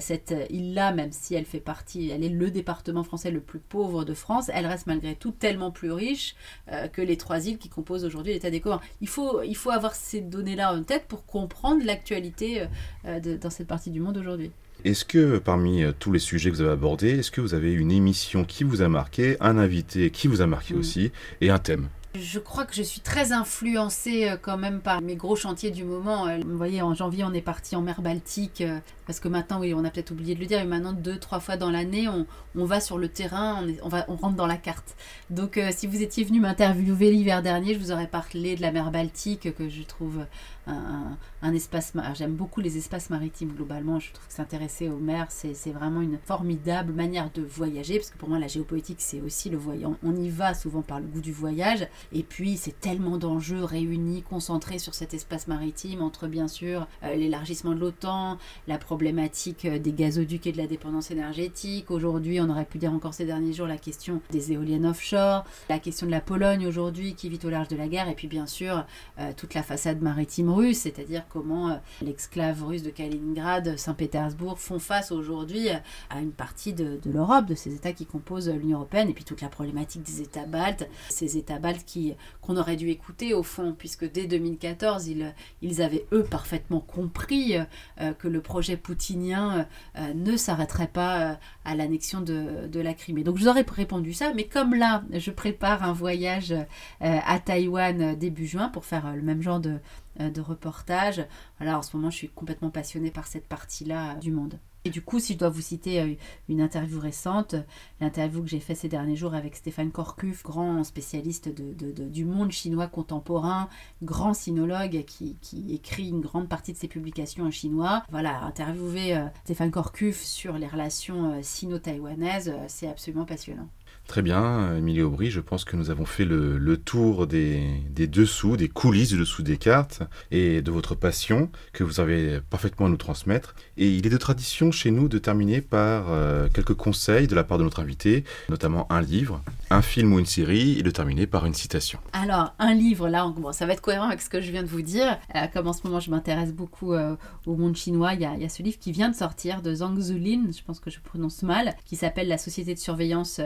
cette 0.00 0.34
île-là, 0.50 0.92
même 0.92 1.12
si 1.12 1.34
elle 1.34 1.44
fait 1.44 1.60
partie, 1.60 2.10
elle 2.10 2.24
est 2.24 2.28
le 2.40 2.50
département 2.50 3.04
français 3.04 3.30
le 3.30 3.40
plus 3.40 3.58
pauvre 3.60 4.04
de 4.04 4.14
France, 4.14 4.50
elle 4.52 4.66
reste 4.66 4.86
malgré 4.86 5.14
tout 5.14 5.30
tellement 5.30 5.70
plus 5.70 5.92
riche 5.92 6.34
euh, 6.72 6.88
que 6.88 7.02
les 7.02 7.16
trois 7.16 7.46
îles 7.46 7.58
qui 7.58 7.68
composent 7.68 8.04
aujourd'hui 8.04 8.32
l'État 8.32 8.50
des 8.50 8.60
Comores. 8.60 8.82
Il 9.00 9.08
faut, 9.08 9.42
il 9.42 9.54
faut 9.56 9.70
avoir 9.70 9.94
ces 9.94 10.20
données-là 10.22 10.72
en 10.74 10.82
tête 10.82 11.04
pour 11.06 11.26
comprendre 11.26 11.84
l'actualité 11.84 12.62
euh, 13.04 13.36
dans 13.38 13.50
cette 13.50 13.66
partie 13.68 13.90
du 13.90 14.00
monde 14.00 14.16
aujourd'hui. 14.16 14.50
Est-ce 14.84 15.04
que 15.04 15.36
parmi 15.38 15.82
euh, 15.82 15.92
tous 15.98 16.10
les 16.10 16.18
sujets 16.18 16.50
que 16.50 16.54
vous 16.56 16.62
avez 16.62 16.72
abordés, 16.72 17.18
est-ce 17.18 17.30
que 17.30 17.42
vous 17.42 17.52
avez 17.52 17.72
une 17.72 17.92
émission 17.92 18.44
qui 18.44 18.64
vous 18.64 18.80
a 18.80 18.88
marqué, 18.88 19.36
un 19.40 19.58
invité 19.58 20.10
qui 20.10 20.26
vous 20.26 20.40
a 20.40 20.46
marqué 20.46 20.74
Mm. 20.74 20.78
aussi, 20.78 21.12
et 21.42 21.50
un 21.50 21.58
thème? 21.58 21.88
Je 22.16 22.40
crois 22.40 22.64
que 22.64 22.74
je 22.74 22.82
suis 22.82 23.00
très 23.00 23.30
influencée 23.30 24.28
euh, 24.28 24.36
quand 24.36 24.56
même 24.58 24.80
par 24.80 25.00
mes 25.00 25.14
gros 25.14 25.36
chantiers 25.36 25.70
du 25.70 25.84
moment. 25.84 26.26
Euh, 26.26 26.38
Vous 26.44 26.56
voyez, 26.56 26.82
en 26.82 26.92
janvier, 26.92 27.22
on 27.22 27.32
est 27.32 27.40
parti 27.40 27.76
en 27.76 27.82
mer 27.82 28.02
Baltique, 28.02 28.62
euh, 28.62 28.80
parce 29.06 29.20
que 29.20 29.28
maintenant, 29.28 29.60
oui, 29.60 29.74
on 29.74 29.84
a 29.84 29.90
peut-être 29.90 30.10
oublié 30.10 30.34
de 30.34 30.40
le 30.40 30.46
dire, 30.46 30.58
mais 30.58 30.66
maintenant, 30.66 30.92
deux, 30.92 31.18
trois 31.20 31.38
fois 31.38 31.56
dans 31.56 31.70
l'année, 31.70 32.08
on, 32.08 32.64
va 32.64 32.80
sur 32.80 32.98
le 32.98 33.08
terrain, 33.08 33.64
on, 33.84 33.88
va, 33.88 34.06
rentre 34.08 34.34
dans 34.34 34.48
la 34.48 34.56
carte. 34.56 34.96
Donc, 35.30 35.60
si 35.70 35.86
vous 35.86 36.02
étiez 36.02 36.24
venu 36.24 36.40
m'interviewer 36.40 37.12
l'hiver 37.12 37.42
dernier, 37.42 37.74
je 37.74 37.78
vous 37.78 37.92
aurais 37.92 38.08
parlé 38.08 38.56
de 38.56 38.62
la 38.62 38.72
mer 38.72 38.90
Baltique, 38.90 39.54
que 39.54 39.68
je 39.68 39.82
trouve 39.82 40.24
un, 40.66 41.52
espace... 41.52 41.92
J'aime 42.14 42.34
beaucoup 42.34 42.60
les 42.60 42.76
espaces 42.76 43.10
maritimes, 43.10 43.52
globalement. 43.52 43.98
Je 43.98 44.12
trouve 44.12 44.26
que 44.26 44.32
s'intéresser 44.32 44.88
aux 44.88 44.98
mers, 44.98 45.26
c'est 45.30 45.54
c'est 45.54 45.72
vraiment 45.72 46.00
une 46.00 46.18
formidable 46.18 46.92
manière 46.92 47.30
de 47.32 47.42
voyager, 47.42 47.98
parce 47.98 48.10
que 48.10 48.18
pour 48.18 48.28
moi, 48.28 48.38
la 48.38 48.46
géopolitique, 48.46 49.00
c'est 49.00 49.20
aussi 49.20 49.50
le 49.50 49.58
voyant. 49.58 49.96
On 50.02 50.14
y 50.14 50.28
va 50.28 50.54
souvent 50.54 50.82
par 50.82 51.00
le 51.00 51.06
goût 51.06 51.20
du 51.20 51.32
voyage, 51.32 51.86
et 52.12 52.22
puis, 52.22 52.56
c'est 52.56 52.78
tellement 52.80 53.18
d'enjeux 53.18 53.64
réunis, 53.64 54.22
concentrés 54.22 54.78
sur 54.78 54.94
cet 54.94 55.14
espace 55.14 55.48
maritime, 55.48 56.02
entre 56.02 56.28
bien 56.28 56.48
sûr 56.48 56.86
euh, 57.02 57.14
l'élargissement 57.14 57.74
de 57.74 57.80
l'OTAN, 57.80 58.38
la 58.68 58.78
problématique 58.78 59.64
euh, 59.64 59.78
des 59.78 59.92
gazoducs 59.92 60.46
et 60.46 60.52
de 60.52 60.58
la 60.58 60.66
dépendance 60.66 61.10
énergétique. 61.10 61.90
Aujourd'hui, 61.90 62.40
on 62.40 62.48
aurait 62.48 62.64
pu 62.64 62.78
dire 62.78 62.92
encore 62.92 63.14
ces 63.14 63.26
derniers 63.26 63.52
jours 63.52 63.66
la 63.66 63.78
question 63.78 64.20
des 64.30 64.52
éoliennes 64.52 64.86
offshore, 64.86 65.44
la 65.68 65.78
question 65.78 66.06
de 66.06 66.10
la 66.10 66.20
Pologne 66.20 66.66
aujourd'hui 66.66 67.14
qui 67.14 67.28
vit 67.28 67.38
au 67.44 67.50
large 67.50 67.68
de 67.68 67.76
la 67.76 67.88
guerre, 67.88 68.08
et 68.08 68.14
puis 68.14 68.28
bien 68.28 68.46
sûr 68.46 68.84
euh, 69.18 69.32
toute 69.36 69.54
la 69.54 69.62
façade 69.62 70.00
maritime 70.00 70.49
c'est-à-dire 70.74 71.24
comment 71.28 71.70
euh, 71.70 71.74
l'exclave 72.02 72.64
russe 72.64 72.82
de 72.82 72.90
Kaliningrad, 72.90 73.78
Saint-Pétersbourg 73.78 74.58
font 74.58 74.78
face 74.78 75.12
aujourd'hui 75.12 75.68
euh, 75.68 75.74
à 76.10 76.20
une 76.20 76.32
partie 76.32 76.72
de, 76.72 76.98
de 77.02 77.10
l'Europe, 77.10 77.46
de 77.46 77.54
ces 77.54 77.74
États 77.74 77.92
qui 77.92 78.06
composent 78.06 78.48
euh, 78.48 78.54
l'Union 78.54 78.78
européenne, 78.78 79.08
et 79.08 79.14
puis 79.14 79.24
toute 79.24 79.40
la 79.40 79.48
problématique 79.48 80.02
des 80.02 80.20
États 80.22 80.46
baltes, 80.46 80.88
ces 81.08 81.36
États 81.36 81.58
baltes 81.58 81.84
qui 81.86 82.14
qu'on 82.50 82.56
aurait 82.56 82.76
dû 82.76 82.88
écouter 82.88 83.32
au 83.32 83.44
fond, 83.44 83.74
puisque 83.78 84.10
dès 84.10 84.26
2014, 84.26 85.06
ils, 85.06 85.32
ils 85.62 85.82
avaient 85.82 86.04
eux 86.12 86.24
parfaitement 86.24 86.80
compris 86.80 87.54
euh, 87.56 88.12
que 88.12 88.26
le 88.26 88.40
projet 88.40 88.76
poutinien 88.76 89.66
euh, 89.96 90.14
ne 90.14 90.36
s'arrêterait 90.36 90.88
pas 90.88 91.20
euh, 91.20 91.34
à 91.64 91.76
l'annexion 91.76 92.20
de, 92.20 92.80
la 92.80 92.94
Crimée. 92.94 93.22
Donc 93.22 93.36
je 93.36 93.42
vous 93.44 93.48
aurais 93.48 93.64
répondu 93.68 94.12
ça, 94.12 94.32
mais 94.34 94.44
comme 94.44 94.74
là, 94.74 95.04
je 95.12 95.30
prépare 95.30 95.84
un 95.84 95.92
voyage 95.92 96.50
euh, 96.50 96.64
à 97.00 97.38
Taïwan 97.38 98.00
euh, 98.00 98.16
début 98.16 98.46
juin 98.46 98.68
pour 98.68 98.84
faire 98.84 99.06
euh, 99.06 99.14
le 99.14 99.22
même 99.22 99.42
genre 99.42 99.60
de, 99.60 99.78
euh, 100.20 100.30
reportage, 100.42 101.24
voilà, 101.58 101.78
en 101.78 101.82
ce 101.82 101.96
moment, 101.96 102.10
je 102.10 102.16
suis 102.16 102.28
complètement 102.28 102.70
passionnée 102.70 103.12
par 103.12 103.26
cette 103.28 103.46
partie-là 103.46 104.12
euh, 104.12 104.14
du 104.16 104.32
monde. 104.32 104.58
Et 104.84 104.90
du 104.90 105.02
coup, 105.02 105.18
si 105.18 105.34
je 105.34 105.38
dois 105.38 105.50
vous 105.50 105.60
citer 105.60 106.00
euh, 106.00 106.14
une 106.48 106.60
interview 106.60 106.98
récente, 106.98 107.54
l'interview 108.00 108.42
que 108.42 108.48
j'ai 108.48 108.60
faite 108.60 108.78
ces 108.78 108.88
derniers 108.88 109.16
jours 109.16 109.34
avec 109.34 109.54
Stéphane 109.56 109.90
Korkuf, 109.90 110.42
grand 110.42 110.82
spécialiste 110.84 111.50
du 111.50 112.24
monde 112.24 112.50
chinois 112.50 112.86
contemporain, 112.86 113.68
grand 114.02 114.32
sinologue 114.32 115.04
qui, 115.04 115.36
écrit 115.68 116.08
une 116.08 116.20
grande 116.20 116.48
partie 116.48 116.72
de 116.72 116.78
ses 116.78 116.88
publications 116.88 117.44
en 117.44 117.50
chinois. 117.50 118.04
Voilà, 118.10 118.42
interviewer 118.42 119.16
euh, 119.16 119.26
Stéphane 119.44 119.70
Korkuf 119.70 120.22
sur 120.22 120.56
les 120.56 120.66
relations 120.66 121.34
euh, 121.34 121.42
sino-taïwanaises, 121.42 122.54
c'est 122.68 122.88
absolument 122.88 123.26
passionnant. 123.26 123.68
Très 124.10 124.22
bien, 124.22 124.76
Émilie 124.76 125.02
Aubry, 125.02 125.30
je 125.30 125.38
pense 125.38 125.64
que 125.64 125.76
nous 125.76 125.88
avons 125.88 126.04
fait 126.04 126.24
le, 126.24 126.76
tour 126.76 127.28
des, 127.28 127.62
des 127.90 128.08
dessous, 128.08 128.56
des 128.56 128.68
coulisses 128.68 129.10
du 129.10 129.16
dessous 129.16 129.44
des 129.44 129.56
cartes 129.56 130.02
et 130.32 130.62
de 130.62 130.70
votre 130.72 130.96
passion 130.96 131.48
que 131.72 131.84
vous 131.84 132.00
avez 132.00 132.40
parfaitement 132.50 132.86
à 132.86 132.88
nous 132.88 132.96
transmettre. 132.96 133.54
Et 133.76 133.88
il 133.88 134.04
est 134.04 134.10
de 134.10 134.16
tradition 134.16 134.72
chez 134.72 134.90
nous 134.90 135.06
de 135.08 135.18
terminer 135.18 135.60
par 135.60 136.06
euh, 136.08 136.48
quelques 136.52 136.74
conseils 136.74 137.28
de 137.28 137.36
la 137.36 137.44
part 137.44 137.58
de 137.58 137.62
notre 137.62 137.78
invité, 137.78 138.24
notamment 138.48 138.90
un 138.90 139.00
livre, 139.00 139.42
un 139.70 139.80
film 139.80 140.12
ou 140.12 140.18
une 140.18 140.26
série, 140.26 140.76
et 140.76 140.82
de 140.82 140.90
terminer 140.90 141.28
par 141.28 141.46
une 141.46 141.54
citation. 141.54 142.00
Alors, 142.12 142.52
un 142.58 142.74
livre, 142.74 143.08
là, 143.08 143.28
on- 143.28 143.30
bon, 143.30 143.52
ça 143.52 143.64
va 143.64 143.74
être 143.74 143.80
cohérent 143.80 144.08
avec 144.08 144.22
ce 144.22 144.28
que 144.28 144.40
je 144.40 144.50
viens 144.50 144.64
de 144.64 144.68
vous 144.68 144.82
dire. 144.82 145.18
Euh, 145.36 145.46
comme 145.54 145.68
en 145.68 145.72
ce 145.72 145.82
moment, 145.84 146.00
je 146.00 146.10
m'intéresse 146.10 146.52
beaucoup 146.52 146.94
euh, 146.94 147.14
au 147.46 147.54
monde 147.54 147.76
chinois, 147.76 148.14
il 148.14 148.22
y, 148.22 148.24
a, 148.24 148.48
ce 148.48 148.64
livre 148.64 148.80
qui 148.80 148.90
vient 148.90 149.08
de 149.08 149.14
sortir 149.14 149.62
de 149.62 149.72
Zhang 149.72 149.96
Zulin, 150.00 150.46
je 150.50 150.64
pense 150.64 150.80
que 150.80 150.90
je 150.90 150.98
prononce 150.98 151.44
mal, 151.44 151.76
qui 151.84 151.94
s'appelle 151.94 152.26
La 152.26 152.38
Société 152.38 152.74
de 152.74 152.80
surveillance 152.80 153.40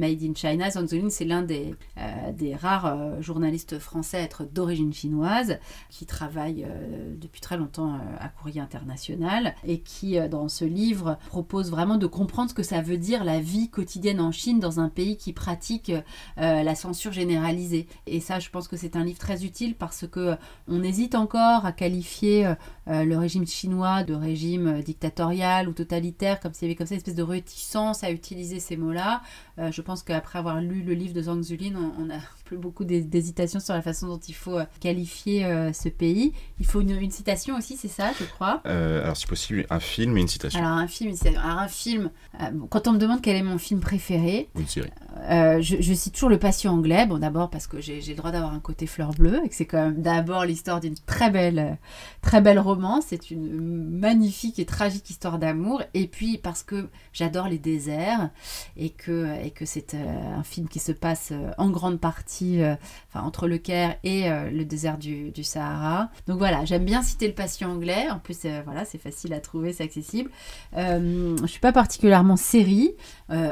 Made 0.00 0.22
in 0.22 0.34
China. 0.34 0.70
Zhang 0.70 0.88
Zulin, 0.88 1.10
c'est 1.10 1.26
l'un 1.26 1.42
des, 1.42 1.74
euh, 1.98 2.32
des 2.32 2.56
rares 2.56 2.86
euh, 2.86 3.20
journalistes 3.20 3.78
français 3.78 4.16
à 4.16 4.22
être 4.22 4.44
d'origine 4.44 4.92
chinoise, 4.92 5.58
qui 5.90 6.06
travaille 6.06 6.64
euh, 6.66 7.14
depuis 7.16 7.40
très 7.40 7.58
longtemps 7.58 7.98
à 8.18 8.28
Courrier 8.28 8.60
International, 8.60 9.54
et 9.64 9.80
qui, 9.80 10.18
dans 10.28 10.48
ce 10.48 10.64
livre, 10.64 11.18
propose 11.28 11.70
vraiment 11.70 11.98
de 11.98 12.06
comprendre 12.06 12.50
ce 12.50 12.54
que 12.54 12.62
ça 12.62 12.80
veut 12.80 12.96
dire 12.96 13.24
la 13.24 13.40
vie 13.40 13.68
quotidienne 13.68 14.20
en 14.20 14.32
Chine 14.32 14.58
dans 14.58 14.80
un 14.80 14.88
pays 14.88 15.18
qui 15.18 15.32
pratique 15.32 15.92
la 16.36 16.74
censure 16.74 17.12
généralisée. 17.12 17.86
Et 18.06 18.20
ça, 18.20 18.38
je 18.38 18.48
pense 18.48 18.68
que 18.68 18.76
c'est 18.76 18.96
un 18.96 19.04
livre 19.04 19.18
très 19.18 19.44
utile 19.44 19.74
parce 19.74 20.06
que 20.06 20.36
on 20.68 20.82
hésite 20.82 21.14
encore 21.14 21.66
à 21.66 21.72
qualifier 21.72 22.54
le 22.86 23.16
régime 23.16 23.46
chinois 23.46 24.02
de 24.04 24.14
régime 24.14 24.80
dictatorial 24.82 25.68
ou 25.68 25.72
totalitaire, 25.72 26.40
comme 26.40 26.54
s'il 26.54 26.68
y 26.68 26.70
avait 26.70 26.76
comme 26.76 26.86
ça 26.86 26.94
une 26.94 26.98
espèce 26.98 27.14
de 27.14 27.22
réticence 27.22 28.02
à 28.02 28.10
utiliser 28.10 28.60
ces 28.60 28.76
mots-là. 28.76 29.22
Je 29.58 29.82
pense 29.82 29.89
qu'après 30.02 30.38
avoir 30.38 30.60
lu 30.60 30.82
le 30.82 30.94
livre 30.94 31.14
de 31.14 31.22
Zhang 31.22 31.42
Zulin, 31.42 31.74
on, 31.76 32.04
on 32.04 32.10
a 32.10 32.18
plus 32.44 32.56
beaucoup 32.58 32.84
d'hé- 32.84 33.02
d'hésitation 33.02 33.60
sur 33.60 33.74
la 33.74 33.82
façon 33.82 34.08
dont 34.08 34.18
il 34.18 34.34
faut 34.34 34.58
euh, 34.58 34.64
qualifier 34.80 35.44
euh, 35.44 35.72
ce 35.72 35.88
pays. 35.88 36.32
Il 36.58 36.66
faut 36.66 36.80
une, 36.80 36.90
une 37.00 37.10
citation 37.10 37.56
aussi, 37.56 37.76
c'est 37.76 37.88
ça, 37.88 38.10
je 38.18 38.24
crois? 38.24 38.60
Euh, 38.66 39.02
alors, 39.02 39.16
si 39.16 39.26
possible, 39.26 39.66
un 39.70 39.80
film 39.80 40.16
et 40.16 40.20
une 40.20 40.28
citation. 40.28 40.58
Alors 40.58 40.72
un 40.78 40.86
film, 40.88 41.10
une 41.10 41.16
citation. 41.16 41.40
Alors, 41.40 41.58
un 41.58 41.68
film. 41.68 42.10
euh, 42.40 42.50
bon, 42.50 42.66
quand 42.66 42.88
on 42.88 42.92
me 42.92 42.98
demande 42.98 43.20
quel 43.20 43.36
est 43.36 43.42
mon 43.42 43.58
film 43.58 43.80
préféré, 43.80 44.48
une 44.58 44.66
série. 44.66 44.90
je, 45.28 45.76
je 45.80 45.94
cite 45.94 46.14
toujours 46.14 46.28
le 46.30 46.38
patient 46.38 46.72
anglais. 46.74 47.06
Bon, 47.06 47.18
d'abord 47.18 47.50
parce 47.50 47.66
que 47.66 47.80
j'ai 47.80 48.00
le 48.00 48.14
droit 48.14 48.30
d'avoir 48.32 48.52
un 48.52 48.60
côté 48.60 48.86
fleur 48.86 49.10
bleue 49.12 49.40
et 49.44 49.48
que 49.48 49.54
c'est 49.54 49.66
quand 49.66 49.82
même 49.82 50.02
d'abord 50.02 50.44
l'histoire 50.44 50.80
d'une 50.80 50.94
très 51.06 51.30
belle, 51.30 51.78
très 52.20 52.40
belle 52.40 52.58
romance. 52.58 53.04
C'est 53.08 53.30
une 53.30 53.98
magnifique 53.98 54.58
et 54.58 54.66
tragique 54.66 55.08
histoire 55.10 55.38
d'amour. 55.38 55.82
Et 55.94 56.06
puis 56.06 56.38
parce 56.38 56.62
que 56.62 56.88
j'adore 57.12 57.48
les 57.48 57.58
déserts 57.58 58.30
et 58.76 58.90
que, 58.90 59.44
et 59.44 59.50
que 59.50 59.64
c'est 59.70 59.94
euh, 59.94 60.36
un 60.36 60.42
film 60.42 60.68
qui 60.68 60.80
se 60.80 60.90
passe 60.90 61.28
euh, 61.30 61.52
en 61.56 61.70
grande 61.70 62.00
partie 62.00 62.60
euh, 62.60 62.74
enfin, 63.08 63.24
entre 63.24 63.46
le 63.46 63.56
Caire 63.58 63.96
et 64.02 64.28
le 64.28 64.64
désert 64.64 64.98
du, 64.98 65.30
du 65.30 65.44
Sahara. 65.44 66.10
Donc 66.26 66.38
voilà, 66.38 66.64
j'aime 66.64 66.84
bien 66.84 67.02
citer 67.02 67.28
le 67.28 67.34
patient 67.34 67.70
anglais. 67.70 68.08
En 68.10 68.18
plus, 68.18 68.38
voilà, 68.64 68.84
c'est 68.84 68.98
facile 68.98 69.32
à 69.32 69.40
trouver, 69.40 69.72
c'est 69.72 69.84
accessible. 69.84 70.30
Je 70.76 71.46
suis 71.46 71.60
pas 71.60 71.72
particulièrement 71.72 72.36
série. 72.36 72.94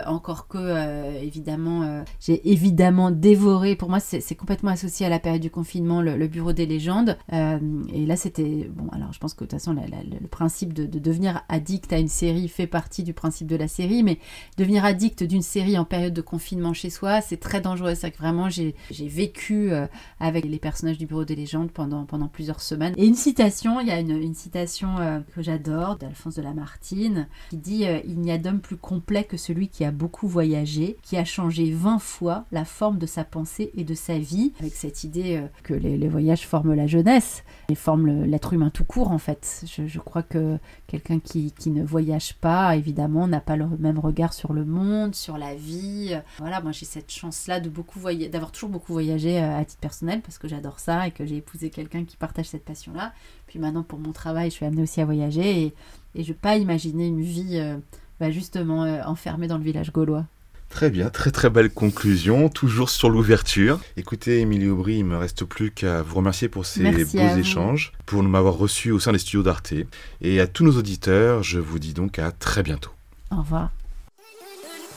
Encore 0.06 0.48
que, 0.48 1.22
évidemment, 1.22 2.02
j'ai 2.20 2.50
évidemment 2.50 3.10
dévoré, 3.10 3.76
pour 3.76 3.88
moi 3.88 4.00
c'est 4.00 4.34
complètement 4.34 4.70
associé 4.70 5.06
à 5.06 5.08
la 5.08 5.18
période 5.18 5.42
du 5.42 5.50
confinement, 5.50 6.02
le, 6.02 6.26
Bureau 6.26 6.52
des 6.52 6.66
légendes. 6.66 7.16
Et 7.32 8.06
là 8.06 8.16
c'était, 8.16 8.68
bon 8.72 8.88
alors 8.92 9.12
je 9.12 9.18
pense 9.18 9.34
que 9.34 9.44
de 9.44 9.50
toute 9.50 9.58
façon 9.58 9.74
le 9.74 10.26
principe 10.28 10.72
de, 10.72 10.86
de 10.86 10.98
devenir 10.98 11.42
addict 11.48 11.92
à 11.92 11.98
une 11.98 12.08
série 12.08 12.48
fait 12.48 12.66
partie 12.66 13.02
du 13.02 13.12
principe 13.12 13.46
de 13.46 13.56
la 13.56 13.68
série, 13.68 14.02
mais 14.02 14.18
devenir 14.56 14.84
addict 14.84 15.22
d'une 15.22 15.42
série 15.42 15.78
en 15.78 15.84
période 15.84 16.07
de 16.10 16.20
confinement 16.20 16.72
chez 16.72 16.90
soi, 16.90 17.20
c'est 17.20 17.38
très 17.38 17.60
dangereux. 17.60 17.94
C'est 17.94 18.10
que 18.10 18.18
vraiment 18.18 18.48
j'ai 18.48 18.74
vécu 18.90 19.72
euh, 19.72 19.86
avec 20.20 20.44
les 20.44 20.58
personnages 20.58 20.98
du 20.98 21.06
Bureau 21.06 21.24
des 21.24 21.36
légendes 21.36 21.70
pendant, 21.70 22.06
plusieurs 22.28 22.60
semaines. 22.60 22.94
Et 22.96 23.06
une 23.06 23.14
citation, 23.14 23.80
il 23.80 23.88
y 23.88 23.90
a 23.90 24.00
une, 24.00 24.34
citation 24.34 24.98
euh, 24.98 25.20
que 25.34 25.42
j'adore 25.42 25.96
d'Alphonse 25.96 26.34
de 26.34 26.42
Lamartine 26.42 27.28
qui 27.50 27.56
dit 27.56 27.86
euh, 27.86 28.00
Il 28.06 28.20
n'y 28.20 28.30
a 28.30 28.38
d'homme 28.38 28.60
plus 28.60 28.76
complet 28.76 29.24
que 29.24 29.36
celui 29.36 29.68
qui 29.68 29.84
a 29.84 29.90
beaucoup 29.90 30.28
voyagé, 30.28 30.96
qui 31.02 31.16
a 31.16 31.24
changé 31.24 31.70
20 31.72 31.98
fois 31.98 32.44
la 32.52 32.64
forme 32.64 32.98
de 32.98 33.06
sa 33.06 33.24
pensée 33.24 33.70
et 33.74 33.84
de 33.84 33.94
sa 33.94 34.18
vie, 34.18 34.52
avec 34.60 34.74
cette 34.74 35.04
idée 35.04 35.42
que 35.62 35.74
les, 35.74 36.08
voyages 36.08 36.46
forment 36.46 36.74
la 36.74 36.86
jeunesse 36.86 37.44
et 37.68 37.74
forment 37.74 38.24
l'être 38.24 38.52
humain 38.52 38.70
tout 38.70 38.84
court 38.84 39.10
en 39.10 39.18
fait. 39.18 39.64
Je, 39.66 39.98
crois 39.98 40.22
que 40.22 40.58
quelqu'un 40.86 41.18
qui 41.20 41.52
ne 41.70 41.84
voyage 41.84 42.34
pas, 42.34 42.76
évidemment, 42.76 43.26
n'a 43.26 43.40
pas 43.40 43.56
le 43.56 43.66
même 43.78 43.98
regard 43.98 44.32
sur 44.32 44.52
le 44.52 44.64
monde, 44.64 45.14
sur 45.14 45.38
la 45.38 45.54
vie. 45.54 45.97
Voilà, 46.38 46.60
moi 46.60 46.72
j'ai 46.72 46.86
cette 46.86 47.10
chance-là 47.10 47.60
de 47.60 47.68
beaucoup 47.68 47.98
voyager, 47.98 48.28
d'avoir 48.28 48.52
toujours 48.52 48.70
beaucoup 48.70 48.92
voyagé 48.92 49.38
euh, 49.38 49.58
à 49.58 49.64
titre 49.64 49.80
personnel 49.80 50.20
parce 50.22 50.38
que 50.38 50.48
j'adore 50.48 50.78
ça 50.78 51.06
et 51.06 51.10
que 51.10 51.24
j'ai 51.26 51.36
épousé 51.36 51.70
quelqu'un 51.70 52.04
qui 52.04 52.16
partage 52.16 52.46
cette 52.46 52.64
passion-là. 52.64 53.12
Puis 53.46 53.58
maintenant 53.58 53.82
pour 53.82 53.98
mon 53.98 54.12
travail, 54.12 54.50
je 54.50 54.56
suis 54.56 54.66
amenée 54.66 54.82
aussi 54.82 55.00
à 55.00 55.04
voyager 55.04 55.62
et, 55.62 55.74
et 56.14 56.24
je 56.24 56.30
ne 56.30 56.36
pas 56.36 56.56
imaginer 56.56 57.06
une 57.06 57.22
vie 57.22 57.58
euh, 57.58 57.76
bah, 58.20 58.30
justement 58.30 58.84
euh, 58.84 59.02
enfermée 59.04 59.48
dans 59.48 59.58
le 59.58 59.64
village 59.64 59.92
gaulois. 59.92 60.24
Très 60.68 60.90
bien, 60.90 61.08
très 61.08 61.30
très 61.30 61.48
belle 61.48 61.70
conclusion, 61.70 62.50
toujours 62.50 62.90
sur 62.90 63.08
l'ouverture. 63.08 63.80
Écoutez, 63.96 64.40
Émilie 64.40 64.68
Aubry, 64.68 64.98
il 64.98 65.04
me 65.04 65.16
reste 65.16 65.44
plus 65.44 65.70
qu'à 65.70 66.02
vous 66.02 66.16
remercier 66.16 66.48
pour 66.48 66.66
ces 66.66 66.82
Merci 66.82 67.16
beaux 67.16 67.36
échanges, 67.36 67.92
pour 68.04 68.22
nous 68.22 68.28
m'avoir 68.28 68.54
reçu 68.54 68.90
au 68.90 68.98
sein 68.98 69.12
des 69.12 69.18
studios 69.18 69.42
d'Arte. 69.42 69.72
Et 70.20 70.40
à 70.40 70.46
tous 70.46 70.64
nos 70.64 70.76
auditeurs, 70.76 71.42
je 71.42 71.58
vous 71.58 71.78
dis 71.78 71.94
donc 71.94 72.18
à 72.18 72.32
très 72.32 72.62
bientôt. 72.62 72.90
Au 73.30 73.36
revoir. 73.36 73.70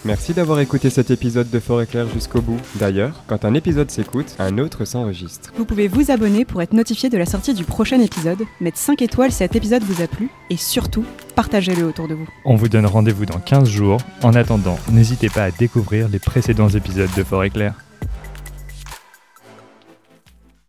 Merci 0.03 0.33
d'avoir 0.33 0.59
écouté 0.59 0.89
cet 0.89 1.11
épisode 1.11 1.51
de 1.51 1.59
Forêt 1.59 1.85
Claire 1.85 2.09
jusqu'au 2.11 2.41
bout. 2.41 2.57
D'ailleurs, 2.77 3.21
quand 3.27 3.45
un 3.45 3.53
épisode 3.53 3.91
s'écoute, 3.91 4.35
un 4.39 4.57
autre 4.57 4.83
s'enregistre. 4.83 5.51
Vous 5.55 5.63
pouvez 5.63 5.87
vous 5.87 6.09
abonner 6.09 6.43
pour 6.43 6.59
être 6.63 6.73
notifié 6.73 7.07
de 7.09 7.19
la 7.19 7.27
sortie 7.27 7.53
du 7.53 7.65
prochain 7.65 7.99
épisode, 8.01 8.41
mettre 8.61 8.79
5 8.79 8.99
étoiles 9.03 9.31
si 9.31 9.37
cet 9.37 9.55
épisode 9.55 9.83
vous 9.83 10.01
a 10.01 10.07
plu, 10.07 10.29
et 10.49 10.57
surtout, 10.57 11.05
partagez-le 11.35 11.83
autour 11.83 12.07
de 12.07 12.15
vous. 12.15 12.27
On 12.45 12.55
vous 12.55 12.67
donne 12.67 12.87
rendez-vous 12.87 13.27
dans 13.27 13.37
15 13.37 13.69
jours. 13.69 13.99
En 14.23 14.33
attendant, 14.33 14.79
n'hésitez 14.91 15.29
pas 15.29 15.43
à 15.43 15.51
découvrir 15.51 16.09
les 16.09 16.19
précédents 16.19 16.69
épisodes 16.69 17.11
de 17.15 17.23
Forêt 17.23 17.51
Claire. 17.51 17.75